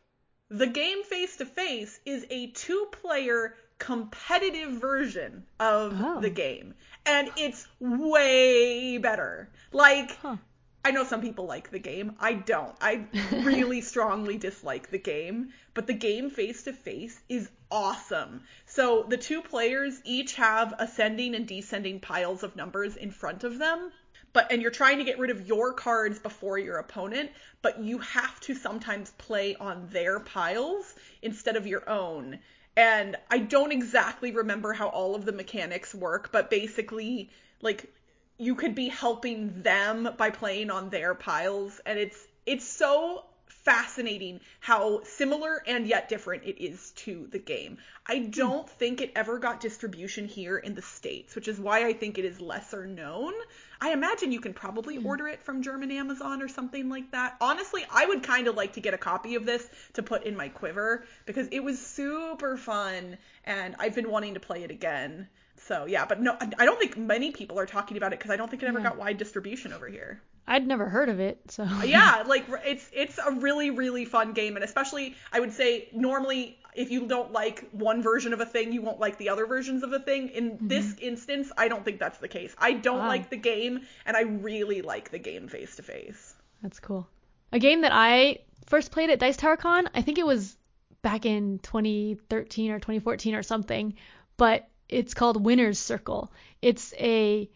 the 0.51 0.69
game 0.69 1.03
face 1.03 1.37
to 1.39 1.47
face 1.47 1.99
is 2.05 2.27
a 2.31 2.49
two 2.49 2.87
player 2.93 3.57
competitive 3.83 4.71
version 4.71 5.45
of 5.59 6.01
oh. 6.01 6.21
the 6.21 6.31
game. 6.31 6.75
And 7.05 7.31
it's 7.37 7.67
way 7.81 8.99
better. 8.99 9.49
Like, 9.73 10.17
huh. 10.19 10.37
I 10.85 10.91
know 10.91 11.05
some 11.05 11.21
people 11.21 11.47
like 11.47 11.71
the 11.71 11.79
game. 11.79 12.17
I 12.19 12.33
don't. 12.33 12.75
I 12.81 13.07
really 13.33 13.81
strongly 13.81 14.37
dislike 14.37 14.91
the 14.91 14.99
game, 14.99 15.53
but 15.75 15.87
the 15.87 15.95
game 15.95 16.29
face 16.29 16.65
to 16.65 16.73
face 16.73 17.21
is 17.29 17.51
awesome. 17.71 18.43
So 18.67 19.05
the 19.09 19.17
two 19.17 19.43
players 19.43 20.01
each 20.05 20.35
have 20.35 20.75
ascending 20.79 21.35
and 21.35 21.47
descending 21.47 22.01
piles 22.01 22.43
of 22.43 22.57
numbers 22.57 22.97
in 22.97 23.13
front 23.13 23.45
of 23.45 23.59
them. 23.59 23.93
But 24.33 24.51
and 24.51 24.61
you're 24.61 24.71
trying 24.71 24.99
to 24.99 25.05
get 25.05 25.19
rid 25.19 25.31
of 25.31 25.47
your 25.47 25.73
cards 25.73 26.19
before 26.19 26.59
your 26.59 26.79
opponent, 26.79 27.31
but 27.61 27.79
you 27.79 27.99
have 27.99 28.41
to 28.41 28.55
sometimes 28.55 29.11
play 29.19 29.55
on 29.57 29.89
their 29.91 30.21
piles 30.21 30.95
instead 31.21 31.55
of 31.55 31.67
your 31.67 31.89
own. 31.89 32.39
And 32.77 33.17
I 33.31 33.39
don't 33.39 33.73
exactly 33.73 34.33
remember 34.33 34.73
how 34.73 34.89
all 34.89 35.15
of 35.15 35.27
the 35.27 35.33
mechanics 35.33 35.95
work, 35.95 36.33
but 36.33 36.51
basically 36.51 37.31
like 37.61 37.93
you 38.39 38.55
could 38.55 38.75
be 38.75 38.89
helping 38.89 39.63
them 39.63 40.09
by 40.17 40.31
playing 40.31 40.71
on 40.71 40.91
their 40.91 41.15
piles 41.15 41.81
and 41.87 41.99
it's 41.99 42.19
it's 42.45 42.67
so 42.67 43.25
fascinating 43.65 44.41
how 44.61 45.03
similar 45.05 45.63
and 45.67 45.87
yet 45.87 46.09
different 46.09 46.43
it 46.45 46.63
is 46.63 46.91
to 46.93 47.29
the 47.31 47.39
game. 47.39 47.79
I 48.07 48.19
hmm. 48.19 48.31
don't 48.31 48.69
think 48.69 49.01
it 49.01 49.13
ever 49.15 49.39
got 49.39 49.61
distribution 49.61 50.27
here 50.27 50.59
in 50.59 50.75
the 50.75 50.83
States, 50.83 51.35
which 51.35 51.49
is 51.49 51.61
why 51.61 51.87
I 51.87 51.93
think 51.93 52.19
it 52.19 52.25
is 52.25 52.41
lesser 52.41 52.87
known. 52.87 53.33
I 53.81 53.93
imagine 53.93 54.33
you 54.33 54.41
can 54.41 54.55
probably 54.55 54.97
hmm. 54.97 55.07
order 55.07 55.29
it 55.29 55.43
from 55.43 55.63
German 55.63 55.91
Amazon 55.93 56.43
or 56.43 56.49
something 56.49 56.89
like 56.89 57.13
that. 57.13 57.37
Honestly, 57.41 57.85
I 57.91 58.07
would 58.07 58.23
kind 58.23 58.49
of 58.49 58.57
like 58.57 58.73
to 58.75 58.81
get 58.81 58.95
a 58.95 58.99
copy 58.99 59.37
of 59.37 59.47
this 59.47 59.69
to 59.95 60.03
put 60.03 60.25
in 60.25 60.37
my 60.37 60.49
quiver 60.49 61.05
because 61.25 61.49
it 61.53 61.63
was 61.63 61.81
super 61.81 62.57
fun 62.57 63.17
and 63.45 63.77
I've 63.79 63.95
been 63.95 64.11
wanting 64.11 64.35
to 64.35 64.41
play 64.41 64.65
it 64.65 64.71
again. 64.71 65.29
So 65.57 65.87
yeah, 65.87 66.05
but 66.05 66.21
no, 66.21 66.37
I 66.59 66.65
don't 66.65 66.79
think 66.79 66.97
many 66.97 67.31
people 67.31 67.59
are 67.59 67.67
talking 67.67 67.97
about 67.97 68.13
it 68.13 68.19
because 68.19 68.31
I 68.31 68.37
don't 68.37 68.51
think 68.51 68.63
it 68.63 68.67
ever 68.67 68.79
yeah. 68.79 68.85
got 68.85 68.99
wide 68.99 69.19
distribution 69.19 69.73
over 69.73 69.89
here. 69.89 70.21
I'd 70.47 70.67
never 70.67 70.89
heard 70.89 71.09
of 71.09 71.21
it, 71.21 71.39
so 71.51 71.65
yeah, 71.85 72.25
like 72.27 72.47
it's 72.65 72.89
it's 72.93 73.19
a 73.19 73.31
really 73.31 73.71
really 73.71 74.05
fun 74.05 74.33
game, 74.33 74.57
and 74.57 74.65
especially 74.65 75.15
I 75.33 75.39
would 75.39 75.53
say 75.53 75.89
normally 75.93 76.59
if 76.75 76.91
you 76.91 77.07
don't 77.07 77.33
like 77.33 77.69
one 77.71 78.03
version 78.03 78.33
of 78.33 78.41
a 78.41 78.47
thing, 78.47 78.73
you 78.73 78.83
won't 78.83 78.99
like 78.99 79.19
the 79.19 79.29
other 79.29 79.47
versions 79.47 79.83
of 79.83 79.93
a 79.93 80.01
thing. 80.01 80.31
In 80.31 80.53
mm-hmm. 80.53 80.69
this 80.69 80.97
instance, 81.01 81.53
I 81.57 81.69
don't 81.69 81.85
think 81.85 81.99
that's 81.99 82.19
the 82.19 82.29
case. 82.29 82.55
I 82.59 82.73
don't 82.73 83.01
wow. 83.01 83.09
like 83.09 83.31
the 83.31 83.37
game, 83.37 83.83
and 84.07 84.17
I 84.17 84.23
really 84.23 84.83
like 84.83 85.11
the 85.11 85.19
game 85.19 85.49
face 85.49 85.77
to 85.77 85.83
face. 85.83 86.35
That's 86.63 86.81
cool. 86.81 87.07
A 87.53 87.59
game 87.59 87.83
that 87.83 87.93
I 87.93 88.39
first 88.67 88.91
played 88.91 89.11
at 89.11 89.19
Dice 89.19 89.37
Tower 89.37 89.57
Con, 89.57 89.91
I 89.95 90.03
think 90.03 90.19
it 90.19 90.27
was 90.27 90.57
back 91.03 91.27
in 91.27 91.59
2013 91.59 92.71
or 92.71 92.79
2014 92.79 93.35
or 93.35 93.43
something, 93.43 93.95
but 94.37 94.69
it's 94.93 95.15
called 95.15 95.43
Winner's 95.43 95.79
Circle. 95.79 96.33
It's 96.61 96.93
a 96.95 97.49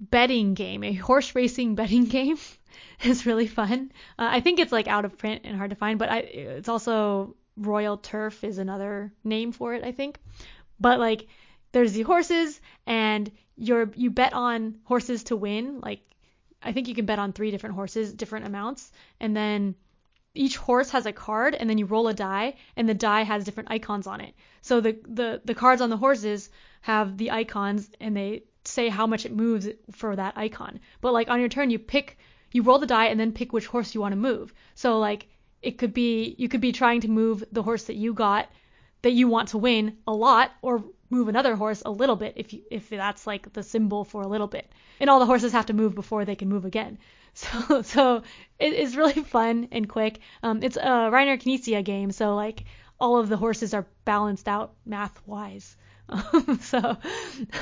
betting 0.00 0.54
game, 0.54 0.82
a 0.84 0.92
horse 0.92 1.34
racing 1.34 1.74
betting 1.80 2.04
game. 2.04 2.38
it's 3.00 3.26
really 3.26 3.46
fun. 3.46 3.92
Uh, 4.18 4.28
I 4.30 4.40
think 4.40 4.58
it's 4.58 4.72
like 4.72 4.88
out 4.88 5.04
of 5.04 5.18
print 5.18 5.42
and 5.44 5.56
hard 5.56 5.70
to 5.70 5.76
find, 5.76 5.98
but 5.98 6.10
I, 6.10 6.18
it's 6.18 6.68
also 6.68 7.36
Royal 7.56 7.96
Turf 7.96 8.44
is 8.44 8.58
another 8.58 9.12
name 9.24 9.52
for 9.52 9.74
it, 9.74 9.84
I 9.84 9.92
think. 9.92 10.18
But 10.78 10.98
like 10.98 11.26
there's 11.72 11.92
the 11.92 12.02
horses 12.02 12.60
and 12.86 13.30
you're 13.56 13.90
you 13.94 14.10
bet 14.10 14.32
on 14.32 14.76
horses 14.84 15.24
to 15.24 15.36
win. 15.36 15.80
Like 15.80 16.00
I 16.62 16.72
think 16.72 16.88
you 16.88 16.94
can 16.94 17.06
bet 17.06 17.18
on 17.18 17.32
three 17.32 17.50
different 17.50 17.74
horses, 17.74 18.12
different 18.12 18.46
amounts, 18.46 18.90
and 19.20 19.36
then 19.36 19.74
each 20.34 20.56
horse 20.56 20.90
has 20.90 21.06
a 21.06 21.12
card 21.12 21.54
and 21.54 21.68
then 21.68 21.78
you 21.78 21.86
roll 21.86 22.08
a 22.08 22.14
die 22.14 22.54
and 22.76 22.88
the 22.88 22.94
die 22.94 23.22
has 23.22 23.44
different 23.44 23.70
icons 23.70 24.06
on 24.06 24.20
it. 24.20 24.34
So 24.62 24.80
the 24.80 24.98
the 25.06 25.40
the 25.44 25.54
cards 25.54 25.82
on 25.82 25.90
the 25.90 25.96
horses 25.96 26.50
have 26.82 27.16
the 27.16 27.30
icons 27.30 27.90
and 28.00 28.16
they 28.16 28.44
say 28.64 28.88
how 28.88 29.06
much 29.06 29.24
it 29.26 29.34
moves 29.34 29.68
for 29.90 30.14
that 30.16 30.36
icon. 30.36 30.80
But 31.00 31.12
like 31.12 31.28
on 31.28 31.40
your 31.40 31.48
turn, 31.48 31.70
you 31.70 31.78
pick, 31.78 32.18
you 32.52 32.62
roll 32.62 32.78
the 32.78 32.86
die 32.86 33.06
and 33.06 33.18
then 33.18 33.32
pick 33.32 33.52
which 33.52 33.66
horse 33.66 33.94
you 33.94 34.00
want 34.00 34.12
to 34.12 34.16
move. 34.16 34.52
So 34.74 34.98
like 34.98 35.26
it 35.62 35.78
could 35.78 35.92
be, 35.92 36.34
you 36.38 36.48
could 36.48 36.60
be 36.60 36.72
trying 36.72 37.00
to 37.02 37.08
move 37.08 37.44
the 37.52 37.62
horse 37.62 37.84
that 37.84 37.96
you 37.96 38.14
got 38.14 38.48
that 39.02 39.12
you 39.12 39.28
want 39.28 39.48
to 39.48 39.58
win 39.58 39.96
a 40.06 40.12
lot 40.12 40.52
or 40.62 40.84
move 41.08 41.28
another 41.28 41.56
horse 41.56 41.82
a 41.84 41.90
little 41.90 42.16
bit 42.16 42.34
if 42.36 42.52
you, 42.52 42.62
if 42.70 42.88
that's 42.90 43.26
like 43.26 43.52
the 43.52 43.62
symbol 43.62 44.04
for 44.04 44.22
a 44.22 44.28
little 44.28 44.46
bit. 44.46 44.70
And 45.00 45.08
all 45.08 45.18
the 45.18 45.26
horses 45.26 45.52
have 45.52 45.66
to 45.66 45.72
move 45.72 45.94
before 45.94 46.24
they 46.24 46.36
can 46.36 46.48
move 46.48 46.64
again. 46.64 46.98
So 47.34 47.82
so 47.82 48.22
it 48.58 48.72
is 48.74 48.96
really 48.96 49.22
fun 49.36 49.68
and 49.72 49.88
quick. 49.88 50.20
Um, 50.42 50.62
it's 50.62 50.76
a 50.76 51.10
Reiner 51.10 51.40
Knizia 51.40 51.84
game, 51.84 52.10
so 52.10 52.34
like 52.34 52.64
all 52.98 53.18
of 53.18 53.28
the 53.28 53.36
horses 53.36 53.72
are 53.74 53.86
balanced 54.04 54.48
out 54.48 54.74
math 54.84 55.20
wise. 55.26 55.76
so, 56.60 56.96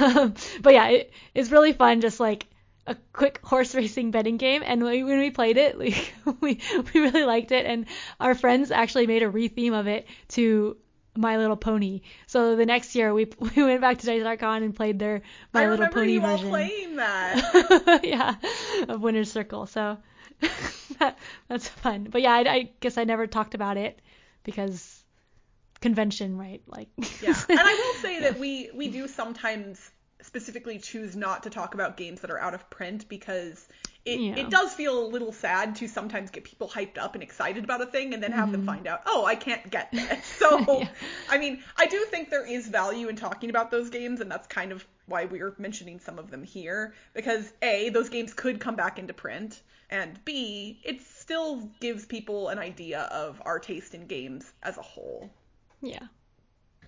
um, 0.00 0.34
but 0.62 0.72
yeah, 0.72 0.88
it, 0.88 1.12
it's 1.34 1.50
really 1.50 1.72
fun. 1.72 2.00
Just 2.00 2.18
like 2.18 2.46
a 2.86 2.96
quick 3.12 3.40
horse 3.44 3.74
racing 3.74 4.10
betting 4.10 4.38
game. 4.38 4.62
And 4.64 4.82
we, 4.82 5.04
when 5.04 5.18
we 5.18 5.30
played 5.30 5.58
it, 5.58 5.78
like, 5.78 6.14
we 6.40 6.58
we 6.94 7.00
really 7.00 7.24
liked 7.24 7.52
it. 7.52 7.66
And 7.66 7.86
our 8.18 8.34
friends 8.34 8.70
actually 8.70 9.06
made 9.06 9.22
a 9.22 9.30
retheme 9.30 9.78
of 9.78 9.86
it 9.86 10.06
to 10.28 10.76
My 11.18 11.36
Little 11.36 11.56
Pony. 11.56 12.02
So 12.26 12.54
the 12.56 12.64
next 12.64 12.94
year 12.94 13.12
we 13.12 13.26
we 13.38 13.62
went 13.62 13.80
back 13.80 13.98
to 13.98 14.06
Dice.con 14.06 14.62
and 14.62 14.74
played 14.74 14.98
their 14.98 15.22
My 15.52 15.64
I 15.64 15.70
Little 15.70 15.88
Pony 15.88 16.12
you 16.12 16.20
version. 16.20 16.46
All 16.46 16.52
playing 16.52 16.96
that. 16.96 18.00
yeah, 18.04 18.36
of 18.88 19.00
Winner's 19.00 19.30
Circle. 19.30 19.66
So 19.66 19.98
that, 20.98 21.18
that's 21.48 21.68
fun. 21.68 22.08
But 22.10 22.22
yeah, 22.22 22.32
I, 22.32 22.40
I 22.40 22.70
guess 22.80 22.96
I 22.96 23.04
never 23.04 23.26
talked 23.26 23.54
about 23.54 23.76
it 23.76 24.00
because 24.44 25.02
convention, 25.80 26.38
right? 26.38 26.62
Like 26.66 26.88
Yeah. 27.20 27.34
And 27.48 27.58
I 27.58 27.74
will 27.74 28.02
say 28.02 28.20
that 28.20 28.38
we 28.38 28.70
we 28.72 28.88
do 28.88 29.08
sometimes 29.08 29.90
specifically 30.22 30.78
choose 30.78 31.14
not 31.14 31.44
to 31.44 31.50
talk 31.50 31.74
about 31.74 31.96
games 31.96 32.20
that 32.20 32.30
are 32.30 32.38
out 32.38 32.54
of 32.54 32.68
print 32.70 33.08
because 33.08 33.68
it, 34.04 34.20
yeah. 34.20 34.36
it 34.36 34.50
does 34.50 34.72
feel 34.72 35.04
a 35.04 35.06
little 35.06 35.32
sad 35.32 35.76
to 35.76 35.88
sometimes 35.88 36.30
get 36.30 36.44
people 36.44 36.68
hyped 36.68 36.98
up 36.98 37.14
and 37.14 37.22
excited 37.22 37.64
about 37.64 37.82
a 37.82 37.86
thing 37.86 38.14
and 38.14 38.22
then 38.22 38.32
have 38.32 38.44
mm-hmm. 38.44 38.52
them 38.52 38.66
find 38.66 38.86
out, 38.86 39.02
oh, 39.06 39.24
I 39.24 39.34
can't 39.34 39.70
get 39.70 39.90
this. 39.92 40.24
So, 40.38 40.80
yeah. 40.80 40.88
I 41.28 41.38
mean, 41.38 41.62
I 41.76 41.86
do 41.86 42.04
think 42.10 42.30
there 42.30 42.46
is 42.46 42.66
value 42.68 43.08
in 43.08 43.16
talking 43.16 43.50
about 43.50 43.70
those 43.70 43.90
games, 43.90 44.20
and 44.20 44.30
that's 44.30 44.46
kind 44.46 44.72
of 44.72 44.86
why 45.06 45.26
we're 45.26 45.54
mentioning 45.58 46.00
some 46.00 46.18
of 46.18 46.30
them 46.30 46.42
here. 46.42 46.94
Because 47.12 47.52
A, 47.62 47.90
those 47.90 48.08
games 48.08 48.32
could 48.32 48.60
come 48.60 48.76
back 48.76 48.98
into 48.98 49.12
print, 49.12 49.60
and 49.90 50.18
B, 50.24 50.80
it 50.84 51.02
still 51.02 51.68
gives 51.80 52.06
people 52.06 52.48
an 52.48 52.58
idea 52.58 53.02
of 53.12 53.40
our 53.44 53.58
taste 53.58 53.94
in 53.94 54.06
games 54.06 54.50
as 54.62 54.78
a 54.78 54.82
whole. 54.82 55.30
Yeah. 55.82 56.06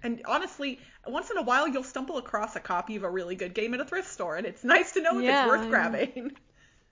And 0.02 0.22
honestly, 0.24 0.80
once 1.06 1.30
in 1.30 1.36
a 1.36 1.42
while 1.42 1.68
you'll 1.68 1.82
stumble 1.82 2.18
across 2.18 2.56
a 2.56 2.60
copy 2.60 2.96
of 2.96 3.02
a 3.02 3.10
really 3.10 3.36
good 3.36 3.54
game 3.54 3.74
at 3.74 3.80
a 3.80 3.84
thrift 3.84 4.08
store, 4.08 4.36
and 4.36 4.46
it's 4.46 4.64
nice 4.76 4.92
to 4.92 5.02
know 5.02 5.18
if 5.18 5.24
yeah, 5.24 5.44
it's 5.44 5.48
worth 5.48 5.68
grabbing. 5.68 6.32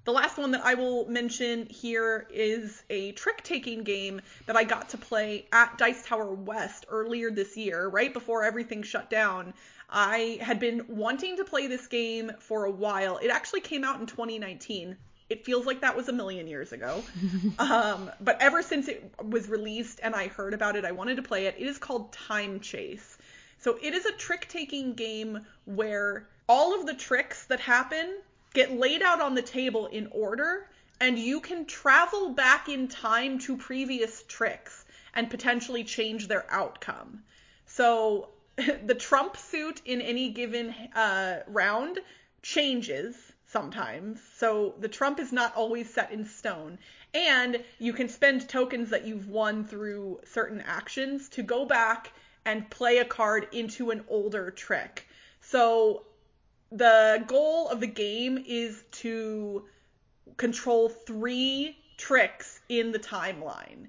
The 0.09 0.13
last 0.13 0.39
one 0.39 0.53
that 0.53 0.65
I 0.65 0.73
will 0.73 1.07
mention 1.07 1.67
here 1.67 2.27
is 2.33 2.83
a 2.89 3.13
trick 3.13 3.43
taking 3.43 3.83
game 3.83 4.23
that 4.47 4.57
I 4.57 4.65
got 4.65 4.89
to 4.91 4.97
play 4.97 5.47
at 5.53 5.77
Dice 5.77 6.07
Tower 6.07 6.33
West 6.33 6.87
earlier 6.89 7.31
this 7.31 7.59
year, 7.59 7.87
right 7.87 8.11
before 8.11 8.43
everything 8.43 8.83
shut 8.83 9.11
down. 9.11 9.53
I 9.91 10.39
had 10.41 10.61
been 10.61 10.87
wanting 10.89 11.37
to 11.37 11.45
play 11.45 11.67
this 11.67 11.89
game 11.89 12.33
for 12.39 12.65
a 12.65 12.71
while. 12.71 13.19
It 13.19 13.29
actually 13.29 13.61
came 13.61 13.85
out 13.85 14.01
in 14.01 14.07
2019, 14.07 14.97
it 15.31 15.45
feels 15.45 15.67
like 15.67 15.81
that 15.83 15.97
was 15.97 16.09
a 16.09 16.13
million 16.13 16.47
years 16.47 16.73
ago. 16.73 17.03
um, 17.59 18.11
but 18.21 18.41
ever 18.41 18.63
since 18.63 18.89
it 18.89 19.13
was 19.23 19.49
released 19.49 20.01
and 20.03 20.15
I 20.15 20.29
heard 20.29 20.55
about 20.55 20.77
it, 20.77 20.85
I 20.85 20.93
wanted 20.93 21.17
to 21.17 21.23
play 21.23 21.47
it. 21.47 21.57
It 21.59 21.67
is 21.67 21.79
called 21.79 22.13
Time 22.13 22.61
Chase. 22.61 23.19
So 23.59 23.79
it 23.83 23.95
is 23.95 24.07
a 24.07 24.13
trick 24.13 24.49
taking 24.49 24.95
game 24.95 25.45
where 25.65 26.29
all 26.49 26.79
of 26.79 26.87
the 26.87 26.95
tricks 26.95 27.47
that 27.47 27.61
happen 27.61 28.19
get 28.55 28.73
laid 28.73 29.03
out 29.03 29.21
on 29.21 29.35
the 29.35 29.43
table 29.43 29.87
in 29.87 30.09
order, 30.13 30.69
and 31.01 31.19
you 31.19 31.41
can 31.41 31.67
travel 31.67 32.31
back 32.31 32.69
in 32.69 32.89
time 32.89 33.39
to 33.41 33.57
previous 33.57 34.25
tricks. 34.29 34.85
and 35.15 35.31
potentially 35.31 35.83
change 35.83 36.29
their 36.29 36.47
outcome. 36.51 37.23
So 37.67 38.29
the 38.57 38.95
trump 38.95 39.37
suit 39.37 39.81
in 39.85 40.01
any 40.01 40.31
given 40.31 40.71
uh, 40.95 41.41
round 41.49 41.99
changes 42.43 43.17
sometimes. 43.49 44.21
So 44.37 44.75
the 44.79 44.89
trump 44.89 45.19
is 45.19 45.33
not 45.33 45.57
always 45.57 45.93
set 45.93 46.13
in 46.13 46.25
stone. 46.25 46.79
And 47.15 47.65
you 47.79 47.93
can 47.93 48.09
spend 48.09 48.49
tokens 48.49 48.91
that 48.91 49.07
you've 49.07 49.29
won 49.29 49.65
through 49.65 50.21
certain 50.25 50.63
actions 50.67 51.29
to 51.31 51.43
go 51.43 51.65
back 51.65 52.13
and 52.45 52.71
play 52.71 52.99
a 52.99 53.05
card 53.05 53.49
into 53.53 53.91
an 53.91 54.05
older 54.09 54.51
trick. 54.51 55.07
So 55.41 56.05
the 56.71 57.25
goal 57.27 57.69
of 57.69 57.81
the 57.81 57.87
game 57.87 58.45
is 58.47 58.85
to 58.93 59.65
control 60.37 60.91
three 60.91 61.77
tricks 61.97 62.61
in 62.69 62.93
the 62.93 62.99
timeline. 62.99 63.89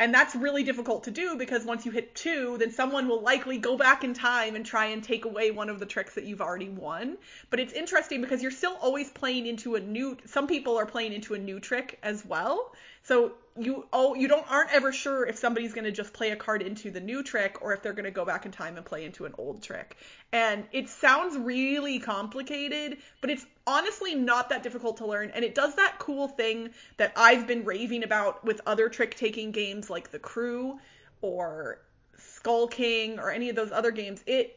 And 0.00 0.14
that's 0.14 0.34
really 0.34 0.62
difficult 0.62 1.04
to 1.04 1.10
do 1.10 1.36
because 1.36 1.66
once 1.66 1.84
you 1.84 1.92
hit 1.92 2.14
two, 2.14 2.56
then 2.56 2.72
someone 2.72 3.06
will 3.06 3.20
likely 3.20 3.58
go 3.58 3.76
back 3.76 4.02
in 4.02 4.14
time 4.14 4.56
and 4.56 4.64
try 4.64 4.86
and 4.86 5.04
take 5.04 5.26
away 5.26 5.50
one 5.50 5.68
of 5.68 5.78
the 5.78 5.84
tricks 5.84 6.14
that 6.14 6.24
you've 6.24 6.40
already 6.40 6.70
won. 6.70 7.18
But 7.50 7.60
it's 7.60 7.74
interesting 7.74 8.22
because 8.22 8.40
you're 8.40 8.50
still 8.50 8.78
always 8.80 9.10
playing 9.10 9.46
into 9.46 9.74
a 9.74 9.80
new 9.80 10.16
some 10.24 10.46
people 10.46 10.78
are 10.78 10.86
playing 10.86 11.12
into 11.12 11.34
a 11.34 11.38
new 11.38 11.60
trick 11.60 11.98
as 12.02 12.24
well. 12.24 12.72
So 13.02 13.32
you 13.62 13.86
oh 13.92 14.14
you 14.14 14.28
don't 14.28 14.50
aren't 14.50 14.72
ever 14.72 14.92
sure 14.92 15.26
if 15.26 15.38
somebody's 15.38 15.72
going 15.72 15.84
to 15.84 15.92
just 15.92 16.12
play 16.12 16.30
a 16.30 16.36
card 16.36 16.62
into 16.62 16.90
the 16.90 17.00
new 17.00 17.22
trick 17.22 17.58
or 17.60 17.72
if 17.72 17.82
they're 17.82 17.92
going 17.92 18.04
to 18.04 18.10
go 18.10 18.24
back 18.24 18.46
in 18.46 18.52
time 18.52 18.76
and 18.76 18.84
play 18.84 19.04
into 19.04 19.26
an 19.26 19.34
old 19.38 19.62
trick. 19.62 19.96
And 20.32 20.64
it 20.72 20.88
sounds 20.88 21.36
really 21.36 21.98
complicated, 21.98 22.98
but 23.20 23.30
it's 23.30 23.46
honestly 23.66 24.14
not 24.14 24.48
that 24.48 24.62
difficult 24.62 24.96
to 24.98 25.06
learn 25.06 25.30
and 25.34 25.44
it 25.44 25.54
does 25.54 25.74
that 25.76 25.98
cool 25.98 26.28
thing 26.28 26.70
that 26.96 27.12
I've 27.16 27.46
been 27.46 27.64
raving 27.64 28.04
about 28.04 28.44
with 28.44 28.60
other 28.66 28.88
trick-taking 28.88 29.52
games 29.52 29.90
like 29.90 30.10
The 30.10 30.18
Crew 30.18 30.78
or 31.20 31.80
Skull 32.16 32.68
King 32.68 33.18
or 33.18 33.30
any 33.30 33.48
of 33.48 33.56
those 33.56 33.72
other 33.72 33.90
games. 33.90 34.22
It 34.26 34.56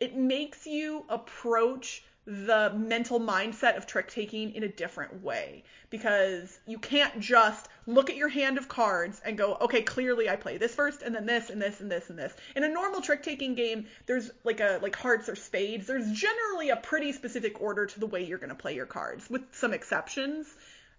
it 0.00 0.16
makes 0.16 0.66
you 0.66 1.04
approach 1.08 2.04
the 2.28 2.70
mental 2.76 3.18
mindset 3.18 3.78
of 3.78 3.86
trick 3.86 4.10
taking 4.10 4.52
in 4.52 4.62
a 4.62 4.68
different 4.68 5.22
way 5.22 5.64
because 5.88 6.58
you 6.66 6.78
can't 6.78 7.18
just 7.20 7.68
look 7.86 8.10
at 8.10 8.16
your 8.16 8.28
hand 8.28 8.58
of 8.58 8.68
cards 8.68 9.18
and 9.24 9.38
go, 9.38 9.56
okay, 9.62 9.80
clearly 9.80 10.28
I 10.28 10.36
play 10.36 10.58
this 10.58 10.74
first 10.74 11.00
and 11.00 11.14
then 11.14 11.24
this 11.24 11.48
and 11.48 11.60
this 11.60 11.80
and 11.80 11.90
this 11.90 12.10
and 12.10 12.18
this. 12.18 12.34
In 12.54 12.64
a 12.64 12.68
normal 12.68 13.00
trick 13.00 13.22
taking 13.22 13.54
game, 13.54 13.86
there's 14.04 14.30
like 14.44 14.60
a 14.60 14.78
like 14.82 14.94
hearts 14.94 15.30
or 15.30 15.36
spades. 15.36 15.86
There's 15.86 16.12
generally 16.12 16.68
a 16.68 16.76
pretty 16.76 17.12
specific 17.12 17.62
order 17.62 17.86
to 17.86 17.98
the 17.98 18.06
way 18.06 18.22
you're 18.24 18.36
going 18.36 18.50
to 18.50 18.54
play 18.54 18.74
your 18.74 18.84
cards 18.84 19.30
with 19.30 19.42
some 19.52 19.72
exceptions. 19.72 20.48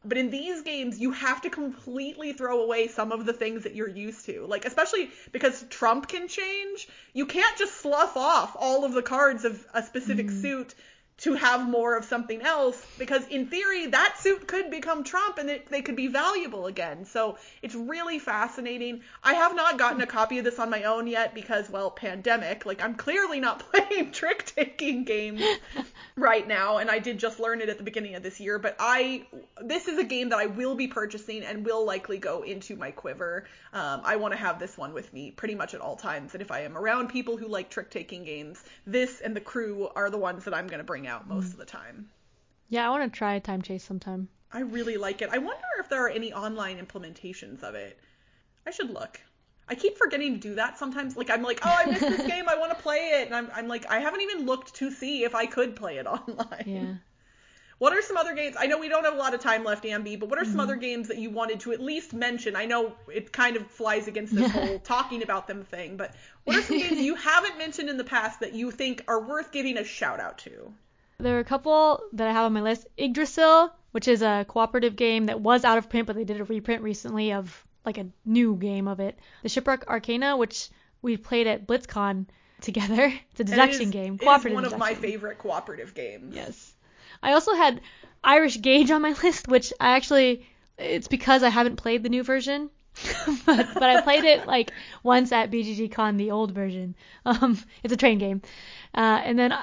But 0.04 0.18
in 0.18 0.32
these 0.32 0.64
games, 0.64 0.98
you 0.98 1.12
have 1.12 1.42
to 1.42 1.52
completely 1.52 2.34
throw 2.34 2.64
away 2.64 2.88
some 2.88 3.12
of 3.12 3.28
the 3.28 3.34
things 3.34 3.64
that 3.64 3.76
you're 3.76 3.90
used 3.90 4.26
to. 4.26 4.48
Like, 4.48 4.66
especially 4.66 5.12
because 5.32 5.64
Trump 5.70 6.08
can 6.08 6.28
change, 6.28 6.88
you 7.14 7.28
can't 7.28 7.56
just 7.58 7.76
slough 7.76 8.18
off 8.18 8.56
all 8.58 8.84
of 8.84 8.94
the 8.94 9.04
cards 9.04 9.46
of 9.46 9.64
a 9.76 9.84
specific 9.84 10.28
mm. 10.28 10.42
suit 10.42 10.74
to 11.20 11.34
have 11.34 11.68
more 11.68 11.98
of 11.98 12.06
something 12.06 12.42
else 12.42 12.82
because 12.98 13.28
in 13.28 13.48
theory 13.48 13.88
that 13.88 14.18
suit 14.20 14.48
could 14.48 14.72
become 14.72 15.04
Trump 15.04 15.38
and 15.38 15.50
it, 15.50 15.70
they 15.70 15.82
could 15.82 15.96
be 15.96 16.08
valuable 16.08 16.68
again. 16.68 17.06
So 17.06 17.38
it's 17.62 17.76
really 17.76 18.20
fascinating. 18.20 19.02
I 19.24 19.34
have 19.34 19.56
not 19.56 19.78
gotten 19.78 20.02
a 20.02 20.08
copy 20.08 20.38
of 20.38 20.46
this 20.46 20.60
on 20.60 20.70
my 20.70 20.84
own 20.84 21.08
yet 21.08 21.34
because 21.34 21.70
well, 21.70 21.92
pandemic. 21.92 22.66
Like 22.66 22.82
I'm 22.82 22.96
clearly 22.96 23.40
not 23.40 23.60
playing 23.72 24.12
trick 24.12 24.46
taking 24.46 25.04
games 25.04 25.42
right 26.16 26.48
now 26.48 26.78
and 26.78 26.90
I 26.90 27.00
did 27.00 27.20
just 27.20 27.40
learn 27.40 27.62
it 27.62 27.70
at 27.70 27.78
the 27.78 27.84
beginning 27.84 28.16
of 28.16 28.24
this 28.24 28.40
year, 28.40 28.58
but 28.58 28.78
I 28.80 29.26
this 29.62 29.88
is 29.90 29.98
a 29.98 30.06
game 30.06 30.30
that 30.30 30.40
I 30.40 30.46
will 30.46 30.76
be 30.76 30.88
purchasing 30.88 31.44
and 31.44 31.66
will 31.66 31.86
likely 31.86 32.18
go 32.18 32.44
into 32.44 32.78
my 32.78 32.92
quiver. 32.92 33.46
Um, 33.74 34.02
I 34.06 34.16
want 34.16 34.34
to 34.34 34.40
have 34.40 34.58
this 34.58 34.78
one 34.78 34.94
with 34.94 35.14
me 35.14 35.32
pretty 35.32 35.56
much 35.56 35.74
at 35.74 35.82
all 35.82 35.98
times 35.98 36.34
and 36.34 36.42
if 36.42 36.50
I 36.50 36.62
am 36.62 36.78
around 36.78 37.10
people 37.10 37.36
who 37.36 37.48
like 37.48 37.70
trick 37.70 37.92
taking 37.92 38.24
games, 38.24 38.64
this 38.88 39.20
and 39.20 39.36
the 39.36 39.42
crew 39.42 39.90
are 39.96 40.10
the 40.10 40.18
ones 40.18 40.46
that 40.46 40.54
I'm 40.54 40.68
going 40.68 40.80
to 40.80 40.86
bring 40.86 41.09
out 41.10 41.28
most 41.28 41.50
mm. 41.50 41.54
of 41.54 41.58
the 41.58 41.66
time. 41.66 42.10
Yeah, 42.70 42.88
I 42.88 42.90
want 42.92 43.12
to 43.12 43.18
try 43.18 43.40
Time 43.40 43.62
Chase 43.62 43.84
sometime. 43.84 44.30
I 44.52 44.62
really 44.62 44.98
like 44.98 45.22
it. 45.22 45.30
I 45.32 45.38
wonder 45.38 45.66
if 45.80 45.90
there 45.90 46.04
are 46.06 46.10
any 46.10 46.34
online 46.34 46.84
implementations 46.84 47.64
of 47.64 47.76
it. 47.76 48.00
I 48.66 48.72
should 48.72 48.92
look. 48.92 49.20
I 49.68 49.76
keep 49.76 49.98
forgetting 49.98 50.34
to 50.34 50.40
do 50.40 50.56
that 50.56 50.80
sometimes. 50.80 51.16
Like 51.16 51.30
I'm 51.30 51.44
like, 51.44 51.60
oh, 51.64 51.76
I 51.78 51.86
missed 51.86 52.02
this 52.02 52.28
game. 52.28 52.50
I 52.50 52.58
want 52.58 52.72
to 52.72 52.82
play 52.82 53.22
it, 53.22 53.28
and 53.28 53.36
I'm 53.36 53.50
I'm 53.54 53.68
like, 53.68 53.86
I 53.90 54.00
haven't 54.00 54.22
even 54.22 54.46
looked 54.46 54.76
to 54.76 54.92
see 54.92 55.24
if 55.24 55.36
I 55.36 55.46
could 55.46 55.76
play 55.76 55.98
it 55.98 56.08
online. 56.08 56.64
Yeah. 56.66 56.94
What 57.78 57.94
are 57.94 58.02
some 58.02 58.18
other 58.18 58.36
games? 58.36 58.58
I 58.60 58.66
know 58.66 58.78
we 58.78 58.90
don't 58.90 59.06
have 59.06 59.14
a 59.14 59.18
lot 59.18 59.34
of 59.34 59.40
time 59.40 59.64
left, 59.64 59.86
Ambi, 59.86 60.20
but 60.20 60.28
what 60.28 60.38
are 60.38 60.44
some 60.44 60.54
mm-hmm. 60.54 60.60
other 60.62 60.76
games 60.76 61.08
that 61.08 61.18
you 61.18 61.30
wanted 61.30 61.62
to 61.62 61.72
at 61.72 61.80
least 61.80 62.14
mention? 62.14 62.58
I 62.58 62.66
know 62.66 62.94
it 63.08 63.32
kind 63.32 63.56
of 63.56 63.66
flies 63.68 64.10
against 64.10 64.36
this 64.36 64.52
whole 64.52 64.80
talking 64.84 65.24
about 65.24 65.48
them 65.48 65.64
thing, 65.64 65.96
but 65.96 66.14
what 66.44 66.58
are 66.58 66.62
some 66.62 66.78
games 66.78 67.00
you 67.00 67.16
haven't 67.16 67.58
mentioned 67.58 67.90
in 67.90 67.96
the 67.96 68.04
past 68.04 68.42
that 68.42 68.54
you 68.54 68.72
think 68.72 69.06
are 69.08 69.22
worth 69.22 69.54
giving 69.54 69.78
a 69.78 69.86
shout 69.86 70.20
out 70.20 70.40
to? 70.40 70.74
There 71.20 71.36
are 71.36 71.42
a 71.42 71.46
couple 71.46 72.02
that 72.14 72.28
I 72.28 72.32
have 72.32 72.46
on 72.46 72.54
my 72.54 72.62
list. 72.62 72.88
Yggdrasil, 72.98 73.74
which 73.92 74.08
is 74.08 74.22
a 74.22 74.46
cooperative 74.48 74.96
game 74.96 75.26
that 75.26 75.42
was 75.42 75.66
out 75.66 75.78
of 75.78 75.90
print, 75.90 76.08
but 76.08 76.16
they 76.16 76.24
did 76.24 76.40
a 76.40 76.46
reprint 76.46 76.82
recently 76.82 77.34
of 77.34 77.66
like 77.86 77.98
a 77.98 78.08
new 78.26 78.56
game 78.56 78.88
of 78.88 79.02
it. 79.02 79.20
The 79.44 79.50
Shipwreck 79.50 79.88
Arcana, 79.88 80.38
which 80.38 80.70
we 81.02 81.18
played 81.18 81.48
at 81.48 81.68
BlitzCon 81.68 82.28
together. 82.62 83.14
It's 83.32 83.40
a 83.42 83.44
deduction 83.44 83.82
it 83.82 83.88
is, 83.88 83.92
game. 83.92 84.18
Cooperative. 84.18 84.46
It 84.46 84.50
is 84.50 84.56
one 84.56 84.64
deduction. 84.64 84.76
of 84.76 84.80
my 84.80 84.96
favorite 84.96 85.38
cooperative 85.40 85.94
games. 85.94 86.36
Yes. 86.36 86.74
I 87.22 87.34
also 87.34 87.54
had 87.54 87.82
Irish 88.24 88.62
Gauge 88.62 88.90
on 88.92 89.02
my 89.02 89.12
list, 89.24 89.50
which 89.50 89.74
I 89.80 89.98
actually 89.98 90.48
it's 90.78 91.10
because 91.10 91.44
I 91.44 91.50
haven't 91.50 91.76
played 91.76 92.04
the 92.04 92.10
new 92.10 92.24
version. 92.24 92.70
but 93.46 93.68
but 93.74 93.84
I 93.84 94.02
played 94.02 94.24
it 94.24 94.48
like 94.48 94.72
once 95.04 95.34
at 95.34 95.52
BGG 95.52 95.92
Con, 95.92 96.16
the 96.16 96.32
old 96.32 96.52
version. 96.54 96.96
Um, 97.26 97.58
it's 97.84 97.94
a 97.94 97.98
train 97.98 98.20
game. 98.20 98.42
Uh, 98.94 99.22
and 99.24 99.38
then 99.38 99.54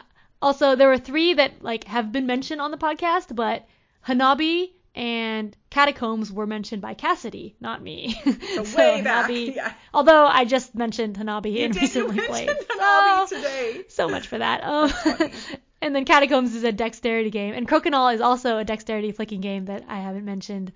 also, 0.42 0.76
there 0.76 0.88
were 0.88 0.98
three 0.98 1.34
that 1.34 1.62
like 1.62 1.84
have 1.84 2.12
been 2.12 2.26
mentioned 2.26 2.60
on 2.60 2.70
the 2.70 2.76
podcast, 2.76 3.34
but 3.34 3.66
Hanabi 4.06 4.70
and 4.96 5.54
Catacombs 5.68 6.32
were 6.32 6.46
mentioned 6.46 6.80
by 6.80 6.94
Cassidy, 6.94 7.54
not 7.60 7.82
me. 7.82 8.20
So, 8.56 8.64
so 8.64 8.78
way 8.78 9.02
back, 9.02 9.28
Hanabi, 9.28 9.54
yeah. 9.54 9.74
Although 9.92 10.26
I 10.26 10.46
just 10.46 10.74
mentioned 10.74 11.16
Hanabi 11.16 11.52
you 11.52 11.64
and 11.66 11.74
did, 11.74 11.82
recently 11.82 12.16
you 12.16 12.22
played. 12.22 12.48
Hanabi 12.48 13.28
so, 13.28 13.36
today. 13.36 13.84
So 13.88 14.08
much 14.08 14.28
for 14.28 14.38
that. 14.38 14.64
Um, 14.64 14.90
and 15.82 15.94
then 15.94 16.06
Catacombs 16.06 16.54
is 16.54 16.64
a 16.64 16.72
dexterity 16.72 17.30
game, 17.30 17.52
and 17.52 17.68
Crokinole 17.68 18.14
is 18.14 18.22
also 18.22 18.56
a 18.56 18.64
dexterity 18.64 19.12
flicking 19.12 19.42
game 19.42 19.66
that 19.66 19.84
I 19.88 19.98
haven't 19.98 20.24
mentioned, 20.24 20.72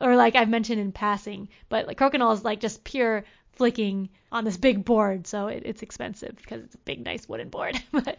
or 0.00 0.16
like 0.16 0.34
I've 0.34 0.48
mentioned 0.48 0.80
in 0.80 0.90
passing. 0.90 1.48
But 1.68 1.86
like 1.86 1.98
Crokinole 1.98 2.34
is 2.34 2.44
like 2.44 2.58
just 2.58 2.82
pure 2.82 3.24
flicking 3.52 4.08
on 4.32 4.44
this 4.44 4.56
big 4.56 4.84
board, 4.84 5.28
so 5.28 5.46
it, 5.46 5.62
it's 5.64 5.82
expensive 5.82 6.34
because 6.36 6.64
it's 6.64 6.74
a 6.74 6.78
big, 6.78 7.04
nice 7.04 7.28
wooden 7.28 7.50
board. 7.50 7.80
but 7.92 8.16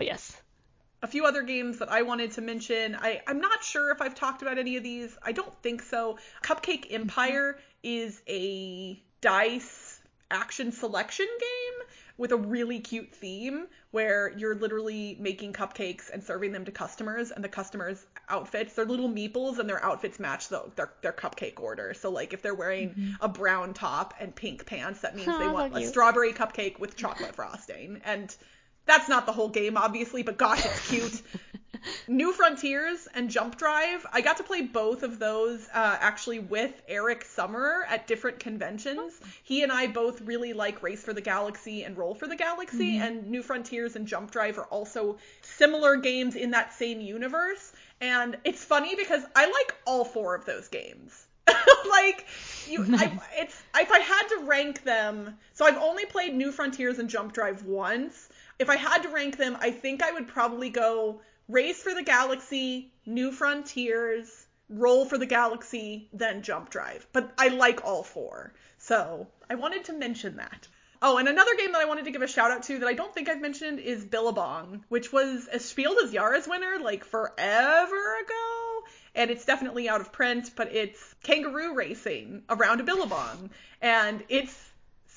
but 0.00 0.06
yes. 0.06 0.40
A 1.02 1.06
few 1.06 1.26
other 1.26 1.42
games 1.42 1.78
that 1.80 1.92
I 1.92 2.00
wanted 2.00 2.30
to 2.32 2.40
mention. 2.40 2.96
I, 2.98 3.20
I'm 3.26 3.38
not 3.38 3.62
sure 3.62 3.90
if 3.90 4.00
I've 4.00 4.14
talked 4.14 4.40
about 4.40 4.56
any 4.56 4.78
of 4.78 4.82
these. 4.82 5.14
I 5.22 5.32
don't 5.32 5.54
think 5.62 5.82
so. 5.82 6.16
Cupcake 6.42 6.86
Empire 6.90 7.58
is 7.82 8.22
a 8.26 8.98
dice 9.20 10.00
action 10.30 10.72
selection 10.72 11.26
game 11.38 11.86
with 12.16 12.32
a 12.32 12.36
really 12.36 12.80
cute 12.80 13.12
theme 13.14 13.66
where 13.90 14.32
you're 14.38 14.54
literally 14.54 15.18
making 15.20 15.52
cupcakes 15.52 16.08
and 16.10 16.24
serving 16.24 16.52
them 16.52 16.64
to 16.64 16.70
customers 16.70 17.30
and 17.30 17.44
the 17.44 17.48
customers 17.48 18.06
outfits 18.28 18.74
they're 18.74 18.84
little 18.84 19.08
meeples 19.08 19.58
and 19.58 19.68
their 19.68 19.84
outfits 19.84 20.20
match 20.20 20.48
the, 20.48 20.62
their, 20.76 20.92
their 21.02 21.12
cupcake 21.12 21.58
order 21.58 21.92
so 21.94 22.08
like 22.10 22.32
if 22.32 22.42
they're 22.42 22.54
wearing 22.54 22.90
mm-hmm. 22.90 23.10
a 23.22 23.28
brown 23.28 23.74
top 23.74 24.14
and 24.20 24.36
pink 24.36 24.64
pants 24.66 25.00
that 25.00 25.16
means 25.16 25.28
oh, 25.28 25.38
they 25.38 25.48
want 25.48 25.76
a 25.76 25.84
strawberry 25.84 26.32
cupcake 26.32 26.78
with 26.78 26.94
chocolate 26.94 27.34
frosting 27.34 28.00
and 28.04 28.36
that's 28.90 29.08
not 29.08 29.24
the 29.24 29.32
whole 29.32 29.48
game, 29.48 29.76
obviously, 29.76 30.24
but 30.24 30.36
gosh, 30.36 30.64
it's 30.66 30.88
cute. 30.88 31.22
New 32.08 32.32
Frontiers 32.32 33.06
and 33.14 33.30
Jump 33.30 33.56
Drive. 33.56 34.04
I 34.12 34.20
got 34.20 34.36
to 34.38 34.42
play 34.42 34.62
both 34.62 35.04
of 35.04 35.20
those 35.20 35.66
uh, 35.72 35.96
actually 36.00 36.40
with 36.40 36.82
Eric 36.88 37.24
Summerer 37.24 37.82
at 37.88 38.08
different 38.08 38.40
conventions. 38.40 39.12
He 39.44 39.62
and 39.62 39.70
I 39.70 39.86
both 39.86 40.20
really 40.22 40.52
like 40.52 40.82
Race 40.82 41.04
for 41.04 41.12
the 41.12 41.20
Galaxy 41.20 41.84
and 41.84 41.96
Roll 41.96 42.14
for 42.14 42.26
the 42.26 42.34
Galaxy, 42.34 42.94
mm-hmm. 42.94 43.02
and 43.02 43.30
New 43.30 43.44
Frontiers 43.44 43.94
and 43.94 44.08
Jump 44.08 44.32
Drive 44.32 44.58
are 44.58 44.66
also 44.66 45.18
similar 45.42 45.96
games 45.96 46.34
in 46.34 46.50
that 46.50 46.74
same 46.74 47.00
universe. 47.00 47.72
And 48.00 48.38
it's 48.44 48.64
funny 48.64 48.96
because 48.96 49.22
I 49.36 49.46
like 49.46 49.74
all 49.86 50.04
four 50.04 50.34
of 50.34 50.44
those 50.46 50.66
games. 50.66 51.28
like 51.88 52.26
you, 52.68 52.84
I, 52.96 53.18
it's 53.34 53.62
if 53.76 53.92
I 53.92 53.98
had 54.00 54.28
to 54.28 54.44
rank 54.46 54.82
them, 54.82 55.38
so 55.52 55.64
I've 55.64 55.78
only 55.78 56.06
played 56.06 56.34
New 56.34 56.50
Frontiers 56.50 56.98
and 56.98 57.08
Jump 57.08 57.32
Drive 57.32 57.64
once 57.64 58.28
if 58.60 58.68
I 58.68 58.76
had 58.76 59.02
to 59.04 59.08
rank 59.08 59.38
them, 59.38 59.56
I 59.58 59.70
think 59.70 60.02
I 60.02 60.12
would 60.12 60.28
probably 60.28 60.68
go 60.68 61.22
Race 61.48 61.82
for 61.82 61.94
the 61.94 62.02
Galaxy, 62.02 62.92
New 63.06 63.32
Frontiers, 63.32 64.46
Roll 64.68 65.06
for 65.06 65.16
the 65.16 65.26
Galaxy, 65.26 66.10
then 66.12 66.42
Jump 66.42 66.68
Drive. 66.68 67.06
But 67.12 67.32
I 67.38 67.48
like 67.48 67.84
all 67.84 68.02
four. 68.02 68.52
So 68.76 69.26
I 69.48 69.54
wanted 69.54 69.84
to 69.86 69.94
mention 69.94 70.36
that. 70.36 70.68
Oh, 71.02 71.16
and 71.16 71.26
another 71.26 71.56
game 71.56 71.72
that 71.72 71.80
I 71.80 71.86
wanted 71.86 72.04
to 72.04 72.10
give 72.10 72.20
a 72.20 72.28
shout 72.28 72.50
out 72.50 72.64
to 72.64 72.78
that 72.80 72.86
I 72.86 72.92
don't 72.92 73.14
think 73.14 73.30
I've 73.30 73.40
mentioned 73.40 73.80
is 73.80 74.04
Billabong, 74.04 74.84
which 74.90 75.10
was 75.10 75.48
a 75.50 75.58
Spiel 75.58 75.94
des 75.94 76.14
Jahres 76.14 76.46
winner 76.46 76.78
like 76.78 77.04
forever 77.04 78.20
ago. 78.20 78.84
and 79.14 79.30
it's 79.30 79.44
definitely 79.44 79.88
out 79.88 80.00
of 80.00 80.12
print, 80.12 80.50
but 80.54 80.72
it's 80.74 81.14
kangaroo 81.22 81.74
racing 81.74 82.42
around 82.48 82.80
a 82.80 82.84
billabong, 82.84 83.50
and 83.80 84.22
it's 84.28 84.69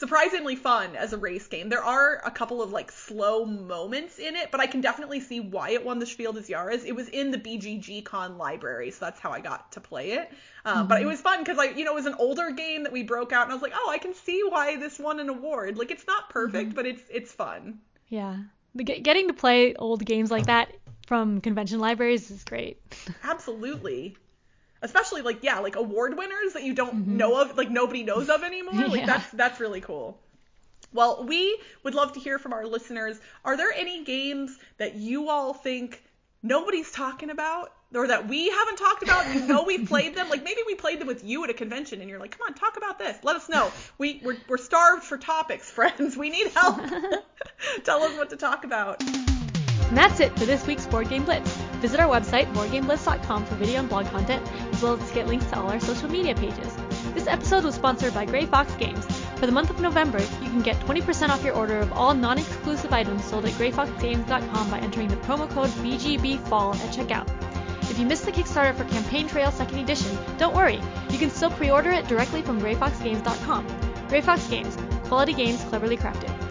surprisingly 0.04 0.58
fun 0.58 0.98
as 0.98 1.14
a 1.14 1.18
race 1.18 1.48
game. 1.48 1.70
There 1.70 1.82
are 1.82 2.22
a 2.26 2.30
couple 2.30 2.62
of 2.62 2.74
like 2.74 2.92
slow 2.92 3.46
moments 3.46 4.20
in 4.20 4.36
it, 4.36 4.52
but 4.52 4.60
I 4.60 4.68
can 4.68 4.82
definitely 4.82 5.22
see 5.22 5.40
why 5.40 5.70
it 5.70 5.86
won 5.86 6.00
the 6.00 6.06
Spiel 6.06 6.34
des 6.34 6.42
Jahres. 6.42 6.86
It 6.86 6.94
was 6.94 7.08
in 7.08 7.32
the 7.32 7.38
BGG 7.38 8.04
Con 8.04 8.38
library, 8.38 8.92
so 8.92 9.06
that's 9.06 9.22
how 9.22 9.32
I 9.32 9.40
got 9.40 9.72
to 9.72 9.80
play 9.80 10.12
it. 10.12 10.30
Um, 10.66 10.80
mm-hmm. 10.80 10.88
But 10.90 11.02
it 11.04 11.06
was 11.06 11.22
fun 11.22 11.40
because 11.40 11.58
I, 11.58 11.70
you 11.70 11.86
know, 11.86 11.94
it 11.94 11.96
was 11.96 12.06
an 12.06 12.16
older 12.20 12.52
game 12.52 12.84
that 12.84 12.92
we 12.92 13.04
broke 13.04 13.32
out, 13.32 13.44
and 13.44 13.52
I 13.54 13.56
was 13.56 13.62
like, 13.62 13.72
oh, 13.74 13.90
I 13.90 13.98
can 13.98 14.14
see 14.14 14.42
why 14.46 14.76
this 14.76 15.00
won 15.00 15.22
an 15.22 15.30
award. 15.30 15.78
Like 15.78 15.90
it's 15.90 16.06
not 16.06 16.30
perfect, 16.30 16.72
mm-hmm. 16.72 16.76
but 16.76 16.86
it's 16.86 17.04
it's 17.10 17.32
fun. 17.32 17.80
Yeah, 18.10 18.40
the, 18.76 18.84
getting 18.84 19.30
to 19.30 19.34
play 19.34 19.74
old 19.76 20.04
games 20.04 20.30
like 20.30 20.48
that 20.48 20.70
from 21.08 21.40
convention 21.40 21.80
libraries 21.80 22.30
is 22.30 22.44
great. 22.44 22.78
Absolutely 23.24 24.18
especially 24.84 25.22
like 25.22 25.44
yeah, 25.44 25.60
like 25.60 25.76
award 25.76 26.16
winners 26.16 26.54
that 26.54 26.64
you 26.64 26.76
don't 26.76 26.96
mm-hmm. 26.96 27.18
know 27.18 27.42
of, 27.42 27.58
like 27.58 27.72
nobody 27.72 28.04
knows 28.04 28.30
of 28.30 28.44
anymore. 28.44 28.88
Like 28.88 29.06
that's 29.06 29.30
that's 29.32 29.60
really 29.60 29.82
cool. 29.82 30.20
Well, 30.94 31.26
we 31.26 31.60
would 31.84 31.96
love 31.96 32.14
to 32.14 32.20
hear 32.20 32.38
from 32.38 32.54
our 32.54 32.68
listeners. 32.68 33.20
Are 33.44 33.58
there 33.58 33.72
any 33.72 34.04
games 34.04 34.56
that 34.78 34.96
you 34.96 35.30
all 35.30 35.54
think 35.54 36.04
nobody's 36.44 36.92
talking 36.92 37.32
about 37.32 37.72
or 37.96 38.08
that 38.08 38.28
we 38.28 38.50
haven't 38.50 38.76
talked 38.76 39.02
about 39.02 39.26
and 39.26 39.40
you 39.40 39.48
know 39.48 39.64
we've 39.64 39.88
played 39.88 40.16
them? 40.16 40.30
Like 40.30 40.44
maybe 40.44 40.62
we 40.68 40.76
played 40.76 41.00
them 41.00 41.08
with 41.08 41.24
you 41.24 41.44
at 41.44 41.50
a 41.50 41.54
convention 41.54 42.00
and 42.02 42.10
you're 42.10 42.20
like, 42.20 42.38
come 42.38 42.46
on, 42.48 42.54
talk 42.54 42.78
about 42.78 43.00
this. 43.00 43.18
Let 43.24 43.36
us 43.36 43.50
know. 43.50 43.72
We, 43.98 44.22
we're, 44.24 44.38
we're 44.48 44.58
starved 44.58 45.04
for 45.04 45.18
topics, 45.18 45.70
friends. 45.72 46.16
We 46.16 46.30
need 46.30 46.48
help. 46.50 46.80
Tell 47.84 48.04
us 48.04 48.16
what 48.16 48.30
to 48.30 48.38
talk 48.38 48.64
about. 48.64 49.04
And 49.94 49.98
that's 50.00 50.20
it 50.20 50.36
for 50.40 50.46
this 50.46 50.66
week's 50.66 50.88
Board 50.88 51.10
Game 51.10 51.24
Blitz. 51.24 51.56
Visit 51.80 52.00
our 52.00 52.10
website, 52.10 52.52
boardgameblitz.com, 52.56 53.46
for 53.46 53.54
video 53.54 53.80
and 53.80 53.88
blog 53.88 54.08
content, 54.08 54.44
as 54.74 54.82
well 54.82 55.00
as 55.00 55.12
get 55.12 55.28
links 55.28 55.46
to 55.52 55.60
all 55.60 55.70
our 55.70 55.80
social 55.80 56.10
media 56.10 56.34
pages. 56.34 56.76
This 57.14 57.28
episode 57.28 57.64
was 57.64 57.76
sponsored 57.76 58.12
by 58.12 58.26
Grey 58.26 58.48
Fox 58.48 58.74
Games. 58.74 59.06
For 59.36 59.46
the 59.46 59.52
month 59.52 59.70
of 59.70 59.80
November, 59.80 60.18
you 60.20 60.50
can 60.50 60.64
get 60.64 60.80
20% 60.80 61.30
off 61.30 61.44
your 61.44 61.54
order 61.54 61.78
of 61.78 61.94
all 61.94 62.16
non-exclusive 62.16 62.92
items 62.92 63.24
sold 63.24 63.46
at 63.46 63.52
greyfoxgames.com 63.52 64.72
by 64.72 64.80
entering 64.80 65.10
the 65.10 65.16
promo 65.18 65.48
code 65.48 65.70
BGBFall 65.70 66.76
at 66.76 66.92
checkout. 66.92 67.30
If 67.92 68.00
you 68.00 68.08
missed 68.08 68.26
the 68.26 68.32
Kickstarter 68.32 68.74
for 68.74 68.86
Campaign 68.86 69.28
Trail 69.28 69.52
2nd 69.52 69.80
Edition, 69.80 70.18
don't 70.40 70.56
worry, 70.56 70.82
you 71.12 71.20
can 71.20 71.30
still 71.30 71.52
pre-order 71.52 71.92
it 71.92 72.08
directly 72.08 72.42
from 72.42 72.60
greyfoxgames.com. 72.60 73.68
Grey 74.08 74.22
Fox 74.22 74.48
Games, 74.48 74.76
quality 75.04 75.34
games 75.34 75.64
cleverly 75.66 75.98
crafted. 75.98 76.43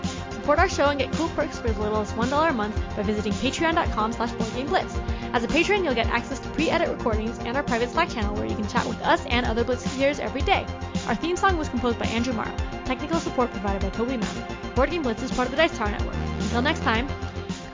Support 0.42 0.58
our 0.58 0.68
show 0.68 0.86
and 0.86 0.98
get 0.98 1.12
cool 1.12 1.28
perks 1.28 1.60
for 1.60 1.68
as 1.68 1.78
little 1.78 1.98
as 1.98 2.10
$1 2.14 2.50
a 2.50 2.52
month 2.52 2.74
by 2.96 3.04
visiting 3.04 3.32
patreon.com 3.34 4.10
slash 4.10 4.32
boardgameblitz. 4.32 5.00
As 5.32 5.44
a 5.44 5.46
patron, 5.46 5.84
you'll 5.84 5.94
get 5.94 6.08
access 6.08 6.40
to 6.40 6.48
pre-edit 6.48 6.88
recordings 6.88 7.38
and 7.38 7.56
our 7.56 7.62
private 7.62 7.90
Slack 7.90 8.08
channel 8.08 8.34
where 8.34 8.46
you 8.46 8.56
can 8.56 8.66
chat 8.66 8.84
with 8.84 9.00
us 9.02 9.24
and 9.26 9.46
other 9.46 9.62
Blitzketeers 9.62 10.18
every 10.18 10.42
day. 10.42 10.66
Our 11.06 11.14
theme 11.14 11.36
song 11.36 11.58
was 11.58 11.68
composed 11.68 11.96
by 12.00 12.06
Andrew 12.06 12.32
Morrow. 12.32 12.52
Technical 12.84 13.20
support 13.20 13.52
provided 13.52 13.82
by 13.82 13.90
Toby 13.90 14.16
Mann. 14.16 14.74
Board 14.74 14.90
Game 14.90 15.02
Blitz 15.02 15.22
is 15.22 15.30
part 15.30 15.46
of 15.46 15.52
the 15.52 15.56
Dice 15.58 15.78
Tower 15.78 15.92
Network. 15.92 16.16
Until 16.40 16.62
next 16.62 16.80
time, 16.80 17.06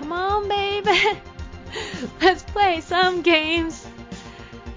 come 0.00 0.12
on, 0.12 0.46
baby. 0.46 1.18
Let's 2.20 2.42
play 2.42 2.82
some 2.82 3.22
games. 3.22 3.86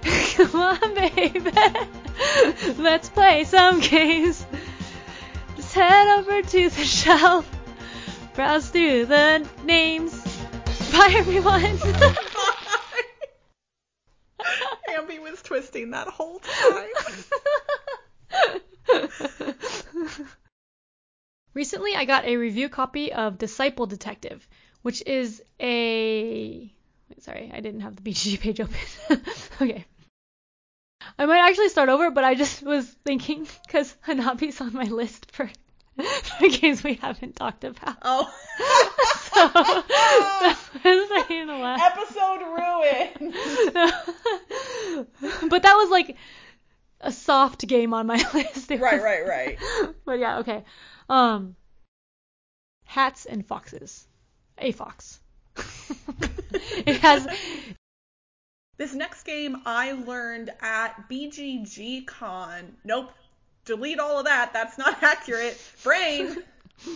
come 0.36 0.62
on, 0.62 0.95
baby. 0.95 1.51
Let's 2.77 3.10
play 3.10 3.43
some 3.43 3.82
games. 3.82 4.45
Just 5.58 5.73
head 5.73 6.19
over 6.19 6.41
to 6.41 6.69
the 6.69 6.86
shelf 6.86 7.58
browse 8.34 8.70
through 8.70 9.06
the 9.06 9.48
names. 9.63 10.13
Bye, 10.91 11.13
everyone. 11.15 11.62
Ambi 14.89 15.22
was 15.22 15.41
twisting 15.41 15.91
that 15.91 16.08
whole 16.08 16.39
time. 16.39 16.89
Recently, 21.54 21.96
I 21.96 22.06
got 22.06 22.26
a 22.26 22.38
review 22.38 22.70
copy 22.70 23.12
of 23.12 23.38
Disciple 23.38 23.86
Detective, 23.86 24.48
which 24.82 25.04
is 25.06 25.44
a. 25.60 26.72
Wait, 27.10 27.24
sorry, 27.24 27.52
I 27.54 27.60
didn't 27.60 27.82
have 27.82 27.96
the 27.96 28.02
BGG 28.02 28.39
page 28.39 28.62
open. 28.62 28.78
okay. 29.62 29.86
I 31.17 31.26
might 31.26 31.50
actually 31.50 31.70
start 31.70 31.89
over, 31.89 32.12
but 32.12 32.24
I 32.24 32.36
just 32.36 32.63
was 32.63 32.88
thinking 33.06 33.48
because 33.65 33.94
Hanabi's 34.08 34.62
on 34.62 34.74
my 34.74 34.86
list 34.86 35.32
for 35.32 35.50
for 36.39 36.47
games 36.49 36.84
we 36.84 36.95
haven't 36.95 37.36
talked 37.36 37.63
about. 37.63 37.97
Oh. 38.01 38.34
so, 39.34 39.47
that's 40.84 41.27
saying 41.27 41.49
a 41.49 41.58
lot. 41.58 41.80
Episode 41.82 42.41
ruined. 42.56 43.34
but 45.49 45.63
that 45.63 45.75
was 45.75 45.89
like 45.89 46.17
a 47.01 47.12
soft 47.12 47.67
game 47.67 47.93
on 47.93 48.08
my 48.08 48.23
list. 48.34 48.69
Right, 48.69 49.01
right, 49.01 49.27
right. 49.27 49.60
But 50.06 50.19
yeah, 50.19 50.39
okay. 50.39 50.63
Um, 51.10 51.56
hats 52.86 53.25
and 53.25 53.45
foxes. 53.45 54.08
A 54.58 54.71
fox. 54.71 55.19
it 56.86 56.97
has. 56.97 57.27
This 58.77 58.93
next 58.93 59.23
game 59.23 59.58
I 59.65 59.91
learned 59.91 60.51
at 60.62 61.10
BGG 61.10 62.08
Con. 62.08 62.77
Nope, 62.84 63.12
delete 63.65 64.00
all 64.00 64.19
of 64.19 64.26
that. 64.26 64.54
That's 64.54 64.78
not 64.78 65.02
accurate. 65.04 65.60
Brain. 65.84 66.38